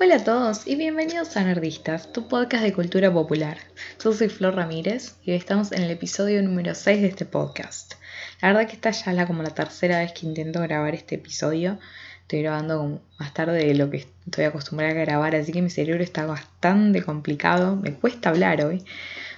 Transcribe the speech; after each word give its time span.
Hola 0.00 0.14
a 0.14 0.22
todos 0.24 0.64
y 0.64 0.76
bienvenidos 0.76 1.36
a 1.36 1.42
Nerdistas, 1.42 2.12
tu 2.12 2.28
podcast 2.28 2.62
de 2.62 2.72
cultura 2.72 3.12
popular. 3.12 3.58
Yo 4.00 4.12
soy 4.12 4.28
Flor 4.28 4.54
Ramírez 4.54 5.16
y 5.24 5.32
hoy 5.32 5.36
estamos 5.36 5.72
en 5.72 5.82
el 5.82 5.90
episodio 5.90 6.40
número 6.40 6.76
6 6.76 7.02
de 7.02 7.08
este 7.08 7.24
podcast. 7.24 7.94
La 8.40 8.52
verdad 8.52 8.68
que 8.68 8.76
esta 8.76 8.92
ya 8.92 9.10
es 9.10 9.16
la, 9.16 9.26
como 9.26 9.42
la 9.42 9.50
tercera 9.50 9.98
vez 9.98 10.12
que 10.12 10.24
intento 10.24 10.60
grabar 10.60 10.94
este 10.94 11.16
episodio. 11.16 11.80
Estoy 12.22 12.42
grabando 12.42 13.02
más 13.18 13.34
tarde 13.34 13.66
de 13.66 13.74
lo 13.74 13.90
que 13.90 14.06
estoy 14.24 14.44
acostumbrada 14.44 14.92
a 14.92 15.04
grabar, 15.04 15.34
así 15.34 15.50
que 15.50 15.62
mi 15.62 15.70
cerebro 15.70 16.04
está 16.04 16.26
bastante 16.26 17.02
complicado. 17.02 17.74
Me 17.74 17.94
cuesta 17.94 18.28
hablar 18.28 18.64
hoy, 18.64 18.84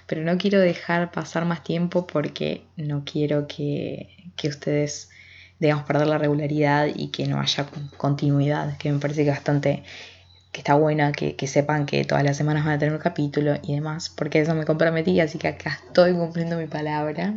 pero 0.07 0.21
no 0.21 0.37
quiero 0.37 0.61
dejar 0.61 1.11
pasar 1.11 1.47
más 1.47 1.65
tiempo 1.65 2.07
porque 2.07 2.65
no 2.77 3.05
quiero 3.07 3.47
que, 3.49 4.15
que 4.37 4.49
ustedes 4.49 5.09
digamos, 5.59 5.85
perder 5.85 6.07
la 6.07 6.19
regularidad 6.19 6.89
y 6.95 7.09
que 7.09 7.27
no 7.27 7.41
haya 7.41 7.67
continuidad, 7.97 8.77
que 8.79 8.93
me 8.93 8.99
parece 8.99 9.25
que 9.25 9.31
bastante 9.31 9.85
que 10.53 10.61
está 10.61 10.75
buena 10.75 11.13
que, 11.13 11.35
sepan 11.47 11.87
que 11.87 12.05
todas 12.05 12.25
las 12.25 12.37
semanas 12.37 12.65
van 12.65 12.75
a 12.75 12.79
tener 12.79 12.95
un 12.95 13.01
capítulo 13.01 13.55
y 13.63 13.75
demás, 13.75 14.09
porque 14.09 14.41
eso 14.41 14.55
me 14.55 14.65
comprometí, 14.65 15.21
así 15.21 15.39
que 15.39 15.49
acá 15.49 15.79
estoy 15.87 16.13
cumpliendo 16.13 16.57
mi 16.57 16.67
palabra, 16.67 17.35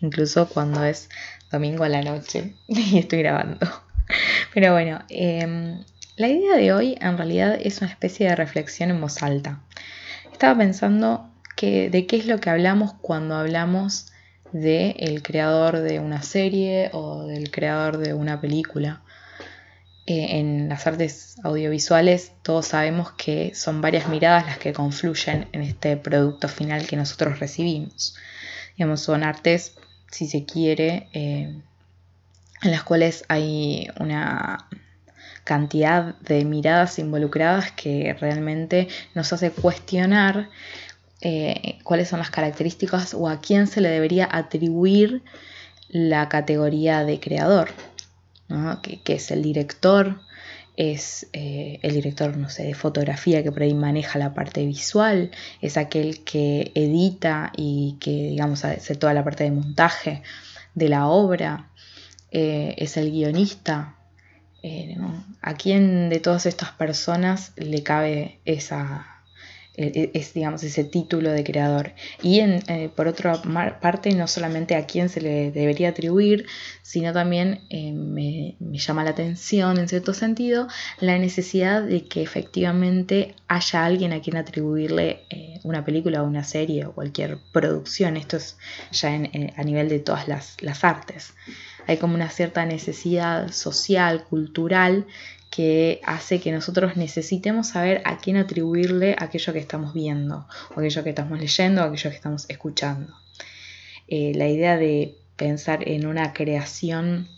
incluso 0.00 0.48
cuando 0.48 0.82
es 0.84 1.10
domingo 1.50 1.84
a 1.84 1.88
la 1.88 2.02
noche 2.02 2.54
y 2.68 2.98
estoy 2.98 3.20
grabando. 3.20 3.58
Pero 4.54 4.72
bueno, 4.72 5.00
em, 5.08 5.84
la 6.16 6.28
idea 6.28 6.56
de 6.56 6.72
hoy 6.72 6.96
en 7.00 7.18
realidad 7.18 7.58
es 7.60 7.80
una 7.80 7.90
especie 7.90 8.28
de 8.28 8.36
reflexión 8.36 8.90
en 8.90 9.00
voz 9.00 9.22
alta. 9.22 9.60
Estaba 10.32 10.56
pensando 10.56 11.28
que, 11.56 11.90
de 11.90 12.06
qué 12.06 12.16
es 12.16 12.26
lo 12.26 12.40
que 12.40 12.50
hablamos 12.50 12.94
cuando 13.00 13.36
hablamos 13.36 14.12
del 14.52 14.94
el 14.98 15.22
creador 15.22 15.80
de 15.80 15.98
una 15.98 16.22
serie 16.22 16.90
o 16.92 17.24
del 17.24 17.50
creador 17.50 17.98
de 17.98 18.14
una 18.14 18.40
película. 18.40 19.02
Eh, 20.06 20.38
en 20.38 20.68
las 20.68 20.86
artes 20.86 21.36
audiovisuales 21.44 22.32
todos 22.42 22.66
sabemos 22.66 23.12
que 23.12 23.54
son 23.54 23.80
varias 23.80 24.06
miradas 24.06 24.44
las 24.44 24.58
que 24.58 24.74
confluyen 24.74 25.48
en 25.52 25.62
este 25.62 25.96
producto 25.96 26.48
final 26.48 26.86
que 26.86 26.96
nosotros 26.96 27.38
recibimos. 27.38 28.14
Digamos, 28.76 29.00
son 29.00 29.22
artes, 29.22 29.76
si 30.10 30.26
se 30.26 30.44
quiere, 30.44 31.08
eh, 31.14 31.58
en 32.62 32.70
las 32.70 32.82
cuales 32.82 33.24
hay 33.28 33.88
una 33.98 34.68
cantidad 35.44 36.16
de 36.20 36.44
miradas 36.44 36.98
involucradas 36.98 37.72
que 37.72 38.14
realmente 38.20 38.88
nos 39.14 39.32
hace 39.32 39.50
cuestionar 39.50 40.50
eh, 41.22 41.78
cuáles 41.82 42.08
son 42.08 42.18
las 42.18 42.30
características 42.30 43.14
o 43.14 43.28
a 43.28 43.40
quién 43.40 43.66
se 43.66 43.80
le 43.80 43.88
debería 43.88 44.28
atribuir 44.30 45.22
la 45.88 46.28
categoría 46.28 47.04
de 47.04 47.20
creador 47.20 47.70
que, 48.82 49.14
es 49.14 49.30
el 49.30 49.42
director, 49.42 50.20
es 50.76 51.28
eh, 51.32 51.78
el 51.82 51.94
director, 51.94 52.36
no 52.36 52.48
sé, 52.48 52.64
de 52.64 52.74
fotografía 52.74 53.42
que 53.42 53.52
por 53.52 53.62
ahí 53.62 53.74
maneja 53.74 54.18
la 54.18 54.34
parte 54.34 54.66
visual, 54.66 55.30
es 55.60 55.76
aquel 55.76 56.24
que 56.24 56.72
edita 56.74 57.52
y 57.56 57.96
que, 58.00 58.10
digamos, 58.10 58.64
hace 58.64 58.94
toda 58.96 59.14
la 59.14 59.24
parte 59.24 59.44
de 59.44 59.52
montaje 59.52 60.22
de 60.74 60.88
la 60.88 61.06
obra, 61.06 61.70
eh, 62.30 62.74
es 62.78 62.96
el 62.96 63.10
guionista. 63.12 63.96
Eh, 64.62 64.96
¿A 65.42 65.54
quién 65.54 66.08
de 66.08 66.20
todas 66.20 66.46
estas 66.46 66.72
personas 66.72 67.52
le 67.56 67.82
cabe 67.82 68.40
esa, 68.44 69.13
es, 69.76 70.34
digamos, 70.34 70.62
ese 70.62 70.84
título 70.84 71.30
de 71.30 71.42
creador. 71.42 71.92
Y 72.22 72.40
en, 72.40 72.62
eh, 72.68 72.90
por 72.94 73.08
otra 73.08 73.42
parte, 73.80 74.14
no 74.14 74.26
solamente 74.28 74.76
a 74.76 74.86
quién 74.86 75.08
se 75.08 75.20
le 75.20 75.50
debería 75.50 75.90
atribuir, 75.90 76.46
sino 76.82 77.12
también 77.12 77.62
eh, 77.70 77.92
me, 77.92 78.56
llama 78.78 79.04
la 79.04 79.10
atención, 79.10 79.78
en 79.78 79.88
cierto 79.88 80.14
sentido, 80.14 80.68
la 81.00 81.18
necesidad 81.18 81.82
de 81.82 82.04
que 82.06 82.22
efectivamente 82.22 83.34
haya 83.48 83.84
alguien 83.84 84.12
a 84.12 84.20
quien 84.20 84.36
atribuirle 84.36 85.24
eh, 85.30 85.60
una 85.64 85.84
película 85.84 86.22
o 86.22 86.26
una 86.26 86.44
serie 86.44 86.86
o 86.86 86.92
cualquier 86.92 87.38
producción. 87.52 88.16
Esto 88.16 88.36
es 88.36 88.56
ya 88.92 89.08
a 89.12 89.62
nivel 89.64 89.88
de 89.88 89.98
todas 89.98 90.28
las, 90.28 90.56
las 90.60 90.84
artes. 90.84 91.34
Hay 91.86 91.98
como 91.98 92.14
una 92.14 92.30
cierta 92.30 92.64
necesidad 92.64 93.50
social, 93.52 94.24
cultural, 94.24 95.06
que 95.54 96.00
hace 96.02 96.40
que 96.40 96.50
nosotros 96.50 96.96
necesitemos 96.96 97.68
saber 97.68 98.02
a 98.06 98.18
quién 98.18 98.36
atribuirle 98.36 99.14
aquello 99.16 99.52
que 99.52 99.60
estamos 99.60 99.94
viendo, 99.94 100.48
o 100.74 100.80
aquello 100.80 101.04
que 101.04 101.10
estamos 101.10 101.38
leyendo, 101.38 101.82
o 101.82 101.84
aquello 101.84 102.10
que 102.10 102.16
estamos 102.16 102.46
escuchando. 102.48 103.14
Eh, 104.08 104.32
la 104.34 104.48
idea 104.48 104.76
de 104.76 105.16
pensar 105.36 105.88
en 105.88 106.06
una 106.06 106.32
creación 106.32 107.28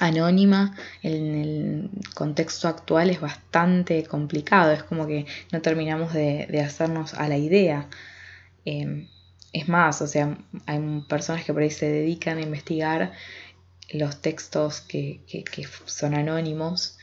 anónima 0.00 0.76
en 1.04 1.34
el 1.36 1.90
contexto 2.14 2.66
actual 2.66 3.08
es 3.08 3.20
bastante 3.20 4.02
complicado, 4.02 4.72
es 4.72 4.82
como 4.82 5.06
que 5.06 5.26
no 5.52 5.62
terminamos 5.62 6.12
de, 6.12 6.60
hacernos 6.60 7.14
a 7.14 7.28
la 7.28 7.36
idea. 7.36 7.88
Em, 8.64 9.06
es 9.52 9.68
más, 9.68 10.02
o 10.02 10.08
sea, 10.08 10.36
hay 10.66 11.04
personas 11.08 11.44
que 11.44 11.52
por 11.52 11.62
ahí 11.62 11.70
se 11.70 11.88
dedican 11.88 12.38
a 12.38 12.42
investigar 12.42 13.12
los 13.90 14.20
textos 14.20 14.80
que 14.80 15.22
son 15.86 16.14
anónimos 16.14 16.97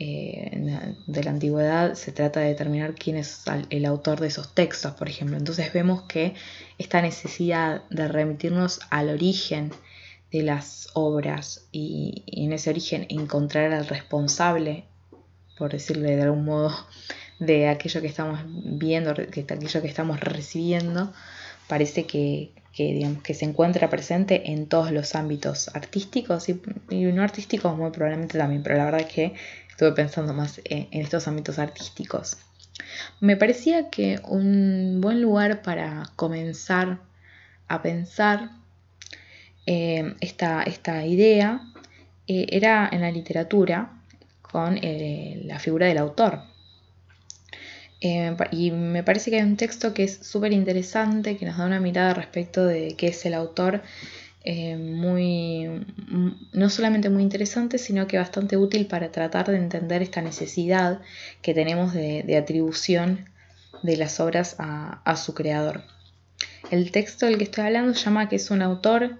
eh, 0.00 0.94
de 1.08 1.24
la 1.24 1.30
antigüedad 1.32 1.94
se 1.94 2.12
trata 2.12 2.38
de 2.38 2.46
determinar 2.46 2.94
quién 2.94 3.16
es 3.16 3.42
el 3.70 3.84
autor 3.84 4.20
de 4.20 4.28
esos 4.28 4.54
textos, 4.54 4.94
por 4.94 5.08
ejemplo. 5.08 5.36
Entonces 5.36 5.72
vemos 5.72 6.02
que 6.02 6.34
esta 6.78 7.02
necesidad 7.02 7.82
de 7.90 8.06
remitirnos 8.06 8.80
al 8.90 9.08
origen 9.08 9.72
de 10.30 10.42
las 10.42 10.90
obras 10.94 11.66
y, 11.72 12.22
en 12.26 12.52
ese 12.52 12.70
origen 12.70 13.06
encontrar 13.08 13.72
al 13.72 13.88
responsable, 13.88 14.84
por 15.56 15.72
decirle 15.72 16.14
de 16.14 16.22
algún 16.22 16.44
modo, 16.44 16.72
de 17.40 17.68
aquello 17.68 18.00
que 18.00 18.06
estamos 18.06 18.38
viendo, 18.46 19.14
de 19.14 19.24
aquello 19.24 19.82
que 19.82 19.88
estamos 19.88 20.20
recibiendo, 20.20 21.12
parece 21.66 22.04
que, 22.04 22.52
digamos, 22.76 23.22
que 23.24 23.34
se 23.34 23.46
encuentra 23.46 23.90
presente 23.90 24.52
en 24.52 24.68
todos 24.68 24.92
los 24.92 25.16
ámbitos 25.16 25.74
artísticos 25.74 26.48
y, 26.48 26.60
y 26.90 27.04
no 27.06 27.24
artísticos 27.24 27.76
muy 27.76 27.90
probablemente 27.90 28.38
también, 28.38 28.62
pero 28.62 28.76
la 28.76 28.84
verdad 28.84 29.00
es 29.00 29.12
que 29.12 29.34
estuve 29.78 29.92
pensando 29.92 30.34
más 30.34 30.60
en, 30.64 30.88
estos 30.90 31.28
ámbitos 31.28 31.60
artísticos. 31.60 32.36
Me 33.20 33.36
parecía 33.36 33.90
que 33.90 34.20
un 34.24 35.00
buen 35.00 35.22
lugar 35.22 35.62
para 35.62 36.10
comenzar 36.16 36.98
a 37.68 37.80
pensar 37.80 38.50
eh, 39.66 40.16
esta, 40.20 40.64
esta, 40.64 41.06
idea 41.06 41.60
eh, 42.26 42.46
era 42.50 42.88
en 42.90 43.02
la 43.02 43.12
literatura 43.12 44.02
con 44.42 44.80
eh, 44.82 45.42
la 45.44 45.60
figura 45.60 45.86
del 45.86 45.98
autor. 45.98 46.42
y 48.00 48.72
me 48.72 49.04
parece 49.04 49.30
que 49.30 49.36
hay 49.36 49.44
un 49.44 49.56
texto 49.56 49.94
que 49.94 50.02
es 50.02 50.26
súper 50.26 50.52
interesante, 50.52 51.36
que 51.36 51.46
nos 51.46 51.56
da 51.56 51.66
una 51.66 51.78
mirada 51.78 52.14
respecto 52.14 52.66
de 52.66 52.96
qué 52.96 53.08
es 53.08 53.24
el 53.26 53.34
autor 53.34 53.82
eh, 54.44 54.76
muy, 54.76 55.84
no 56.52 56.70
solamente 56.70 57.10
muy 57.10 57.22
interesante, 57.22 57.78
sino 57.78 58.06
que 58.06 58.18
bastante 58.18 58.56
útil 58.56 58.86
para 58.86 59.10
tratar 59.10 59.50
de 59.50 59.56
entender 59.56 60.00
esta 60.00 60.22
necesidad 60.22 61.00
que 61.42 61.54
tenemos 61.54 61.92
de, 61.92 62.36
atribución 62.36 63.28
de 63.82 63.96
las 63.96 64.20
obras 64.20 64.56
a, 64.58 65.16
su 65.16 65.34
creador. 65.34 65.82
El 66.70 66.92
texto 66.92 67.26
del 67.26 67.38
que 67.38 67.44
estoy 67.44 67.64
hablando 67.64 67.92
llama 67.94 68.28
que 68.28 68.36
es 68.36 68.50
un 68.50 68.62
autor 68.62 69.18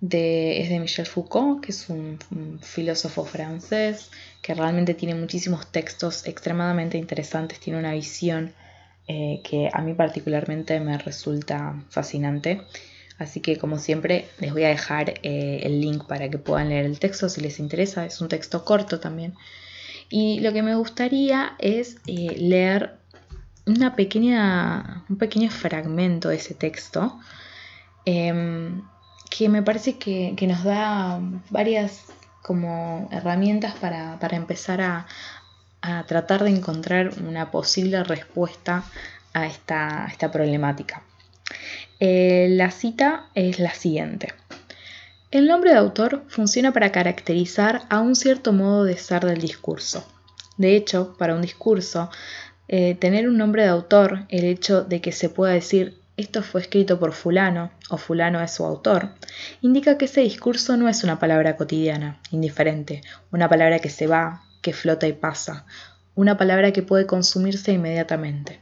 de, 0.00 0.60
es 0.62 0.68
de 0.68 0.78
Michel 0.78 1.06
Foucault, 1.06 1.64
que 1.64 1.72
es 1.72 1.88
un, 1.88 2.18
filósofo 2.62 3.24
francés 3.24 4.10
que 4.42 4.54
realmente 4.54 4.94
tiene 4.94 5.14
muchísimos 5.14 5.66
textos 5.72 6.26
extremadamente 6.26 6.98
interesantes, 6.98 7.58
tiene 7.60 7.78
una 7.78 7.92
visión 7.92 8.52
eh, 9.08 9.40
que 9.42 9.68
a 9.72 9.80
mí 9.82 9.94
particularmente 9.94 10.78
me 10.78 10.98
resulta 10.98 11.82
fascinante 11.90 12.62
Así 13.22 13.40
que 13.40 13.56
como 13.56 13.78
siempre 13.78 14.28
les 14.40 14.52
voy 14.52 14.64
a 14.64 14.68
dejar 14.68 15.14
eh, 15.22 15.60
el 15.62 15.80
link 15.80 16.06
para 16.06 16.28
que 16.28 16.38
puedan 16.38 16.68
leer 16.68 16.84
el 16.84 16.98
texto 16.98 17.28
si 17.28 17.40
les 17.40 17.58
interesa. 17.58 18.04
Es 18.04 18.20
un 18.20 18.28
texto 18.28 18.64
corto 18.64 19.00
también. 19.00 19.34
Y 20.08 20.40
lo 20.40 20.52
que 20.52 20.62
me 20.62 20.74
gustaría 20.74 21.54
es 21.58 21.96
eh, 22.06 22.34
leer 22.36 22.98
una 23.66 23.94
pequeña, 23.94 25.04
un 25.08 25.16
pequeño 25.16 25.50
fragmento 25.50 26.28
de 26.28 26.36
ese 26.36 26.54
texto 26.54 27.18
em, 28.04 28.82
que 29.30 29.48
me 29.48 29.62
parece 29.62 29.98
que, 29.98 30.34
nos 30.46 30.64
da 30.64 31.20
varias 31.50 32.06
como 32.42 33.08
herramientas 33.12 33.74
para, 33.76 34.18
empezar 34.32 34.80
a, 34.80 35.06
a, 35.80 36.04
tratar 36.06 36.42
de 36.42 36.50
encontrar 36.50 37.12
una 37.20 37.50
posible 37.50 38.02
respuesta 38.02 38.84
a 39.32 39.46
esta, 39.46 40.06
a 40.06 40.08
esta 40.08 40.30
problemática. 40.30 41.02
Eh, 42.00 42.48
la 42.50 42.70
cita 42.70 43.30
es 43.34 43.58
la 43.58 43.74
siguiente. 43.74 44.34
El 45.30 45.46
nombre 45.46 45.70
de 45.70 45.76
autor 45.76 46.24
funciona 46.28 46.72
para 46.72 46.92
caracterizar 46.92 47.82
a 47.88 48.00
un 48.00 48.16
cierto 48.16 48.52
modo 48.52 48.84
de 48.84 48.96
ser 48.98 49.24
del 49.24 49.40
discurso. 49.40 50.06
De 50.56 50.76
hecho, 50.76 51.16
para 51.16 51.34
un 51.34 51.42
discurso, 51.42 52.10
eh, 52.68 52.94
tener 52.94 53.28
un 53.28 53.38
nombre 53.38 53.62
de 53.62 53.68
autor, 53.68 54.26
el 54.28 54.44
hecho 54.44 54.82
de 54.82 55.00
que 55.00 55.12
se 55.12 55.28
pueda 55.28 55.52
decir 55.52 56.02
esto 56.16 56.42
fue 56.42 56.60
escrito 56.60 56.98
por 56.98 57.12
fulano 57.12 57.70
o 57.88 57.96
fulano 57.96 58.40
es 58.40 58.52
su 58.52 58.64
autor, 58.64 59.10
indica 59.60 59.96
que 59.96 60.04
ese 60.04 60.20
discurso 60.20 60.76
no 60.76 60.88
es 60.88 61.04
una 61.04 61.18
palabra 61.18 61.56
cotidiana, 61.56 62.20
indiferente, 62.30 63.00
una 63.30 63.48
palabra 63.48 63.78
que 63.78 63.88
se 63.88 64.06
va, 64.06 64.42
que 64.60 64.72
flota 64.72 65.06
y 65.06 65.14
pasa, 65.14 65.64
una 66.14 66.36
palabra 66.36 66.72
que 66.72 66.82
puede 66.82 67.06
consumirse 67.06 67.72
inmediatamente, 67.72 68.60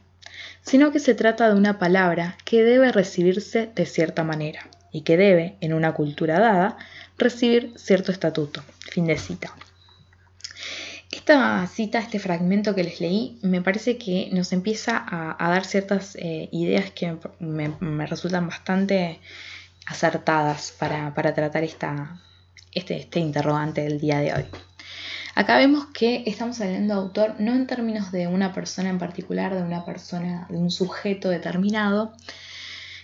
sino 0.61 0.91
que 0.91 0.99
se 0.99 1.15
trata 1.15 1.49
de 1.49 1.55
una 1.55 1.79
palabra 1.79 2.37
que 2.45 2.63
debe 2.63 2.91
recibirse 2.91 3.71
de 3.73 3.85
cierta 3.85 4.23
manera 4.23 4.67
y 4.91 5.01
que 5.01 5.17
debe, 5.17 5.55
en 5.61 5.73
una 5.73 5.93
cultura 5.93 6.39
dada, 6.39 6.77
recibir 7.17 7.73
cierto 7.77 8.11
estatuto. 8.11 8.63
Fin 8.91 9.05
de 9.05 9.17
cita. 9.17 9.55
Esta 11.11 11.67
cita, 11.67 11.99
este 11.99 12.19
fragmento 12.19 12.73
que 12.73 12.83
les 12.83 13.01
leí, 13.01 13.37
me 13.41 13.61
parece 13.61 13.97
que 13.97 14.29
nos 14.31 14.53
empieza 14.53 15.03
a, 15.05 15.49
dar 15.49 15.65
ciertas 15.65 16.15
eh, 16.15 16.47
ideas 16.51 16.91
que 16.91 17.17
me, 17.39 18.05
resultan 18.05 18.47
bastante 18.47 19.19
acertadas 19.85 20.73
para, 20.79 21.13
tratar 21.13 21.63
esta, 21.63 22.21
este, 22.71 22.97
este 22.97 23.19
interrogante 23.19 23.81
del 23.81 23.99
día 23.99 24.19
de 24.19 24.33
hoy. 24.33 24.45
Acá 25.41 25.57
vemos 25.57 25.87
que 25.87 26.21
estamos 26.27 26.61
hablando 26.61 26.93
de 26.93 26.99
autor 27.01 27.35
no 27.39 27.55
en 27.55 27.65
términos 27.65 28.11
de 28.11 28.27
una 28.27 28.53
persona 28.53 28.91
en 28.91 28.99
particular, 28.99 29.55
de 29.55 29.63
una 29.63 29.83
persona, 29.83 30.45
de 30.51 30.57
un 30.57 30.69
sujeto 30.69 31.29
determinado, 31.29 32.13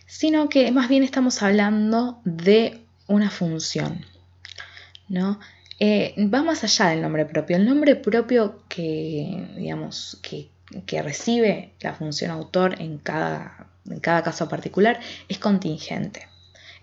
sino 0.06 0.48
que 0.48 0.72
más 0.72 0.88
bien 0.88 1.01
estamos 1.01 1.42
hablando 1.42 2.22
de 2.25 2.86
una 3.07 3.31
función, 3.31 4.06
¿no? 5.10 5.39
Eh, 5.80 6.13
va 6.31 6.44
más 6.44 6.63
allá 6.63 6.89
del 6.89 7.01
nombre 7.01 7.25
propio. 7.25 7.57
El 7.57 7.66
nombre 7.66 7.95
propio 7.95 8.62
que, 8.69 9.48
digamos, 9.57 10.19
que, 10.22 10.51
recibe 11.01 11.74
la 11.80 11.95
función 11.95 12.30
autor 12.30 12.80
en 12.80 13.00
cada, 13.00 13.66
en 13.89 14.00
cada 14.00 14.22
caso 14.22 14.48
particular 14.48 15.00
es 15.28 15.39
contingente. 15.39 16.28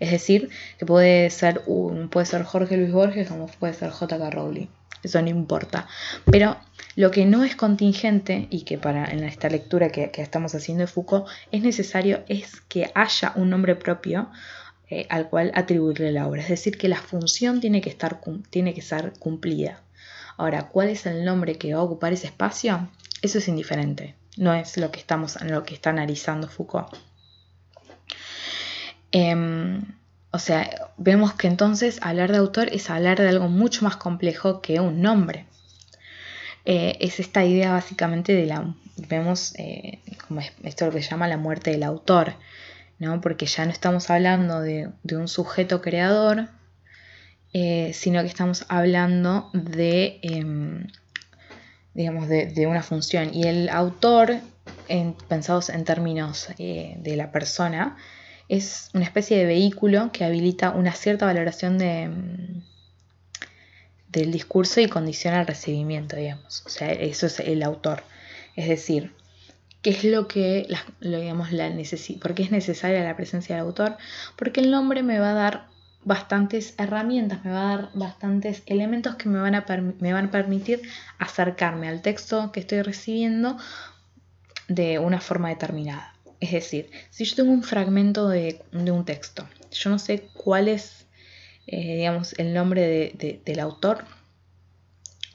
Es 0.01 0.11
decir, 0.11 0.49
que 0.77 0.85
puede 0.85 1.29
ser, 1.29 1.61
un, 1.65 2.09
puede 2.09 2.25
ser 2.25 2.43
Jorge 2.43 2.75
Luis 2.75 2.91
Borges 2.91 3.29
como 3.29 3.47
puede 3.47 3.73
ser 3.73 3.91
J.K. 3.91 4.29
Rowling. 4.31 4.67
Eso 5.05 5.21
no 5.21 5.29
importa. 5.29 5.87
Pero 6.25 6.57
lo 6.95 7.11
que 7.11 7.25
no 7.25 7.43
es 7.43 7.55
contingente 7.55 8.47
y 8.49 8.63
que 8.63 8.79
para 8.79 9.05
en 9.05 9.23
esta 9.23 9.49
lectura 9.49 9.89
que, 9.89 10.11
estamos 10.15 10.55
haciendo 10.55 10.81
de 10.81 10.87
Foucault 10.87 11.27
es 11.51 11.61
necesario 11.61 12.23
es 12.27 12.59
que 12.61 12.91
haya 12.95 13.31
un 13.35 13.51
nombre 13.51 13.75
propio 13.75 14.31
eh, 14.89 15.05
al 15.09 15.29
cual 15.29 15.51
atribuirle 15.53 16.11
la 16.11 16.27
obra. 16.27 16.41
Es 16.41 16.49
decir, 16.49 16.79
que 16.79 16.87
la 16.87 16.97
función 16.97 17.61
tiene 17.61 17.81
que, 17.81 17.89
estar, 17.89 18.19
tiene 18.49 18.73
que 18.73 18.81
ser 18.81 19.13
cumplida. 19.19 19.83
Ahora, 20.37 20.69
¿cuál 20.69 20.89
es 20.89 21.05
el 21.05 21.23
nombre 21.23 21.59
que 21.59 21.75
va 21.75 21.81
a 21.81 21.83
ocupar 21.83 22.11
ese 22.11 22.25
espacio? 22.25 22.89
Eso 23.21 23.37
es 23.37 23.47
indiferente. 23.47 24.15
No 24.37 24.55
es 24.55 24.75
lo 24.77 24.91
que, 24.91 24.99
estamos, 24.99 25.39
lo 25.43 25.63
que 25.63 25.75
está 25.75 25.91
analizando 25.91 26.47
Foucault. 26.47 26.95
Em, 29.11 29.83
o 30.35 30.39
sea, 30.39 30.69
vemos 30.97 31.33
que 31.33 31.47
entonces 31.47 31.99
hablar 32.01 32.31
de 32.31 32.37
autor 32.37 32.69
es 32.71 32.89
hablar 32.89 33.19
de 33.19 33.29
algo 33.29 33.47
mucho 33.47 33.85
más 33.85 33.95
complejo 33.95 34.61
que 34.61 34.79
un 34.79 35.01
nombre. 35.01 35.45
Eh, 36.65 36.97
es 36.99 37.19
esta 37.19 37.45
idea 37.45 37.71
básicamente 37.71 38.33
de 38.33 38.45
la, 38.45 38.73
vemos 39.07 39.53
eh, 39.57 39.99
como 40.27 40.41
esto 40.63 40.87
lo 40.87 40.91
que 40.91 41.01
se 41.01 41.09
llama 41.09 41.27
la 41.27 41.37
muerte 41.37 41.71
del 41.71 41.83
autor. 41.83 42.33
¿no? 42.99 43.21
porque 43.21 43.45
ya 43.45 43.65
no 43.65 43.71
estamos 43.71 44.09
hablando 44.09 44.61
de, 44.61 44.89
un 45.11 45.27
sujeto 45.27 45.81
creador, 45.81 46.47
eh, 47.53 47.91
sino 47.93 48.21
que 48.21 48.27
estamos 48.27 48.65
hablando 48.69 49.49
de, 49.53 50.19
em, 50.21 50.87
digamos, 51.93 52.27
de, 52.27 52.67
una 52.67 52.83
función. 52.83 53.33
Y 53.33 53.47
el 53.47 53.69
autor, 53.69 54.35
en, 54.87 55.13
pensados 55.27 55.69
en 55.69 55.83
términos 55.83 56.49
eh, 56.57 56.95
de 56.99 57.15
la 57.15 57.31
persona, 57.31 57.97
es 58.49 58.89
una 58.93 59.05
especie 59.05 59.37
de 59.37 59.45
vehículo 59.45 60.11
que 60.11 60.23
habilita 60.23 60.71
una 60.71 60.93
cierta 60.93 61.25
valoración 61.25 61.77
de, 61.77 62.03
em, 62.03 62.61
del 64.09 64.31
discurso 64.31 64.79
y 64.81 64.87
condiciona 64.87 65.41
el 65.41 65.47
recibimiento, 65.47 66.15
digamos. 66.15 66.63
O 66.65 66.69
sea, 66.69 66.91
eso 66.91 67.25
es 67.25 67.39
el 67.39 67.63
autor. 67.63 68.03
Es 68.55 68.67
decir, 68.69 69.13
qué 69.81 69.91
es 69.91 70.03
lo 70.03 70.27
que, 70.27 70.67
lo, 70.99 71.19
digamos, 71.19 71.51
la 71.51 71.71
¿Por 72.21 72.33
qué 72.33 72.43
es 72.43 72.51
necesaria 72.51 73.03
la 73.03 73.15
presencia 73.15 73.55
del 73.55 73.65
autor? 73.65 73.97
Porque 74.35 74.61
el 74.61 74.71
nombre 74.71 75.03
me 75.03 75.19
va 75.19 75.31
a 75.31 75.33
dar 75.33 75.67
bastantes 76.03 76.75
herramientas, 76.77 77.43
me 77.43 77.51
va 77.51 77.61
a 77.61 77.77
dar 77.77 77.89
bastantes 77.93 78.63
elementos 78.67 79.15
que 79.15 79.27
me 79.27 79.39
van 79.39 79.55
a, 79.55 79.65
me 79.99 80.13
van 80.13 80.25
a 80.25 80.31
permitir 80.31 80.81
acercarme 81.19 81.89
al 81.89 82.01
texto 82.01 82.51
que 82.51 82.61
estoy 82.61 82.83
recibiendo 82.83 83.57
de 84.67 84.99
una 84.99 85.19
forma 85.19 85.49
determinada. 85.49 86.14
Es 86.39 86.51
decir, 86.51 86.89
si 87.09 87.25
yo 87.25 87.35
tengo 87.35 87.51
un 87.51 87.63
fragmento 87.63 88.27
de, 88.27 88.61
un 88.71 89.05
texto, 89.05 89.47
yo 89.71 89.89
no 89.89 89.99
sé 89.99 90.29
cuál 90.33 90.67
es, 90.67 91.05
eh, 91.67 91.97
digamos, 91.97 92.33
el 92.37 92.53
nombre 92.53 93.13
del 93.43 93.59
autor, 93.59 94.05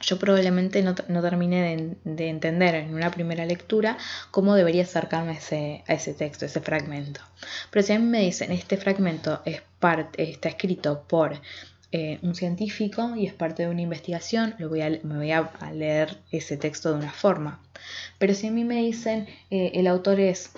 yo 0.01 0.17
probablemente 0.17 0.81
no, 0.81 0.95
no 1.07 1.21
terminé 1.21 1.95
de, 2.03 2.29
entender 2.29 2.75
en 2.75 2.93
una 2.93 3.11
primera 3.11 3.45
lectura 3.45 3.97
cómo 4.31 4.55
debería 4.55 4.83
acercarme 4.83 5.33
a 5.33 5.35
ese, 5.35 5.83
a 5.87 5.93
ese 5.93 6.13
texto, 6.13 6.45
ese 6.45 6.59
fragmento. 6.59 7.21
Pero 7.69 7.85
si 7.85 7.93
a 7.93 7.99
mí 7.99 8.05
me 8.05 8.21
dicen, 8.21 8.51
este 8.51 8.77
fragmento 8.77 9.41
es 9.45 9.61
está 10.17 10.49
escrito 10.49 11.05
por 11.07 11.41
eh, 11.91 12.19
un 12.21 12.35
científico 12.35 13.15
y 13.15 13.25
es 13.25 13.33
parte 13.33 13.63
de 13.63 13.69
una 13.69 13.81
investigación, 13.81 14.55
lo 14.59 14.69
voy 14.69 14.81
a, 14.81 14.89
me 15.03 15.17
voy 15.17 15.31
a, 15.31 15.51
leer 15.73 16.17
ese 16.31 16.55
texto 16.57 16.91
de 16.91 16.99
una 16.99 17.11
forma. 17.11 17.61
Pero 18.19 18.33
si 18.33 18.47
a 18.47 18.51
mí 18.51 18.63
me 18.63 18.75
dicen, 18.75 19.27
eh, 19.49 19.71
el 19.73 19.87
autor 19.87 20.19
es 20.19 20.51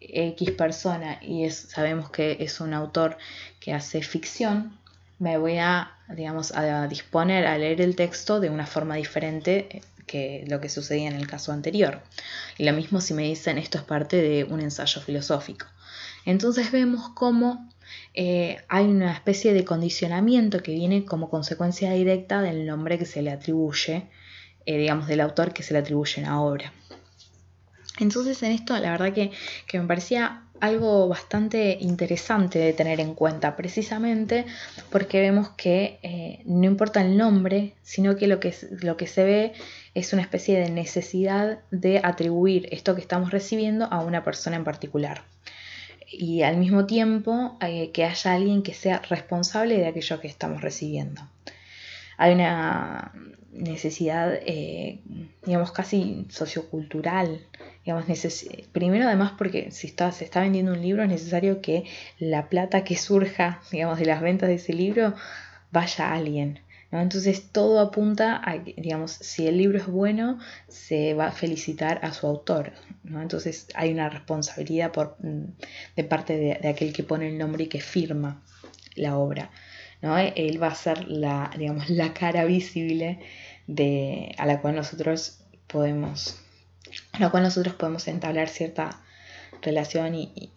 X 0.00 0.50
persona 0.52 1.18
y 1.22 1.44
es, 1.44 1.56
sabemos 1.56 2.10
que 2.10 2.36
es 2.40 2.60
un 2.60 2.74
autor 2.74 3.16
que 3.60 3.72
hace 3.72 4.02
ficción, 4.02 4.78
me 5.18 5.38
voy 5.38 5.58
a, 5.58 5.92
digamos, 6.08 6.52
a 6.52 6.86
disponer 6.88 7.46
a 7.46 7.56
leer 7.56 7.80
el 7.80 7.96
texto 7.96 8.40
de 8.40 8.50
una 8.50 8.66
forma 8.66 8.96
diferente 8.96 9.82
que 10.06 10.44
lo 10.48 10.60
que 10.60 10.68
sucedía 10.68 11.08
en 11.08 11.16
el 11.16 11.26
caso 11.26 11.52
anterior. 11.52 12.02
Y 12.58 12.64
lo 12.64 12.72
mismo 12.72 13.00
si 13.00 13.14
me 13.14 13.22
dicen 13.22 13.58
esto 13.58 13.78
es 13.78 13.84
parte 13.84 14.16
de 14.16 14.44
un 14.44 14.60
ensayo 14.60 15.00
filosófico. 15.00 15.66
Entonces 16.26 16.70
vemos 16.72 17.10
cómo 17.14 17.68
eh, 18.14 18.58
hay 18.68 18.86
una 18.86 19.12
especie 19.12 19.52
de 19.52 19.64
condicionamiento 19.64 20.62
que 20.62 20.72
viene 20.72 21.04
como 21.04 21.30
consecuencia 21.30 21.92
directa 21.92 22.42
del 22.42 22.66
nombre 22.66 22.98
que 22.98 23.06
se 23.06 23.22
le 23.22 23.30
atribuye, 23.30 24.08
eh, 24.66 24.78
digamos, 24.78 25.06
del 25.06 25.20
autor 25.20 25.52
que 25.52 25.62
se 25.62 25.74
le 25.74 25.80
atribuye 25.80 26.14
en 26.18 26.24
la 26.24 26.40
obra. 26.40 26.72
Entonces 27.98 28.42
en 28.42 28.52
esto 28.52 28.76
la 28.78 28.90
verdad 28.90 29.12
que, 29.12 29.30
que 29.66 29.78
me 29.78 29.86
parecía 29.86 30.44
algo 30.60 31.08
bastante 31.08 31.76
interesante 31.80 32.58
de 32.58 32.72
tener 32.72 33.00
en 33.00 33.14
cuenta, 33.14 33.56
precisamente 33.56 34.46
porque 34.90 35.20
vemos 35.20 35.50
que 35.50 35.98
eh, 36.02 36.40
no 36.46 36.64
importa 36.64 37.02
el 37.02 37.16
nombre, 37.16 37.74
sino 37.82 38.16
que 38.16 38.26
lo, 38.26 38.40
que 38.40 38.54
lo 38.80 38.96
que 38.96 39.06
se 39.06 39.24
ve 39.24 39.52
es 39.94 40.12
una 40.12 40.22
especie 40.22 40.58
de 40.58 40.70
necesidad 40.70 41.58
de 41.70 42.00
atribuir 42.02 42.68
esto 42.70 42.94
que 42.94 43.00
estamos 43.00 43.30
recibiendo 43.30 43.86
a 43.86 44.00
una 44.00 44.24
persona 44.24 44.56
en 44.56 44.64
particular. 44.64 45.24
Y 46.10 46.42
al 46.42 46.56
mismo 46.56 46.86
tiempo 46.86 47.58
eh, 47.60 47.90
que 47.90 48.04
haya 48.04 48.34
alguien 48.34 48.62
que 48.62 48.74
sea 48.74 49.00
responsable 49.00 49.78
de 49.78 49.88
aquello 49.88 50.20
que 50.20 50.28
estamos 50.28 50.60
recibiendo. 50.62 51.22
Hay 52.16 52.32
una 52.32 53.12
necesidad, 53.54 54.34
eh, 54.44 55.00
digamos, 55.44 55.72
casi 55.72 56.26
sociocultural 56.28 57.40
digamos, 57.84 58.06
primero 58.72 59.06
además 59.06 59.32
porque 59.36 59.70
si 59.70 59.86
está, 59.86 60.10
se 60.10 60.24
está 60.24 60.40
vendiendo 60.40 60.72
un 60.72 60.80
libro 60.80 61.02
es 61.02 61.08
necesario 61.08 61.60
que 61.60 61.84
la 62.18 62.48
plata 62.48 62.82
que 62.82 62.96
surja, 62.96 63.60
digamos, 63.70 63.98
de 63.98 64.06
las 64.06 64.22
ventas 64.22 64.48
de 64.48 64.54
ese 64.54 64.72
libro 64.72 65.14
vaya 65.70 66.08
a 66.08 66.14
alguien. 66.14 66.60
¿no? 66.90 67.00
Entonces 67.00 67.50
todo 67.52 67.80
apunta 67.80 68.40
a, 68.42 68.56
digamos, 68.58 69.10
si 69.12 69.46
el 69.46 69.58
libro 69.58 69.78
es 69.78 69.86
bueno, 69.86 70.38
se 70.68 71.12
va 71.14 71.26
a 71.26 71.32
felicitar 71.32 72.00
a 72.02 72.12
su 72.14 72.26
autor. 72.26 72.72
¿no? 73.02 73.20
Entonces 73.20 73.66
hay 73.74 73.92
una 73.92 74.08
responsabilidad 74.08 74.92
por, 74.92 75.16
mm, 75.20 75.44
de 75.96 76.04
parte 76.04 76.36
de, 76.38 76.68
aquel 76.68 76.92
que 76.92 77.02
pone 77.02 77.28
el 77.28 77.36
nombre 77.36 77.64
y 77.64 77.66
que 77.66 77.80
firma 77.80 78.42
la 78.94 79.18
obra. 79.18 79.50
¿No? 80.04 80.18
Él 80.18 80.62
va 80.62 80.68
a 80.68 80.74
ser 80.74 81.08
la, 81.08 81.50
digamos, 81.56 81.88
la 81.88 82.12
cara 82.12 82.44
visible 82.44 83.20
de, 83.66 84.34
a 84.36 84.44
la 84.44 84.60
cual 84.60 84.76
nosotros 84.76 85.40
podemos 85.66 86.44
lo 87.18 87.30
cual 87.30 87.42
nosotros 87.42 87.74
podemos 87.74 88.06
entablar 88.08 88.48
cierta 88.48 89.00
relación 89.62 90.14
y, 90.14 90.52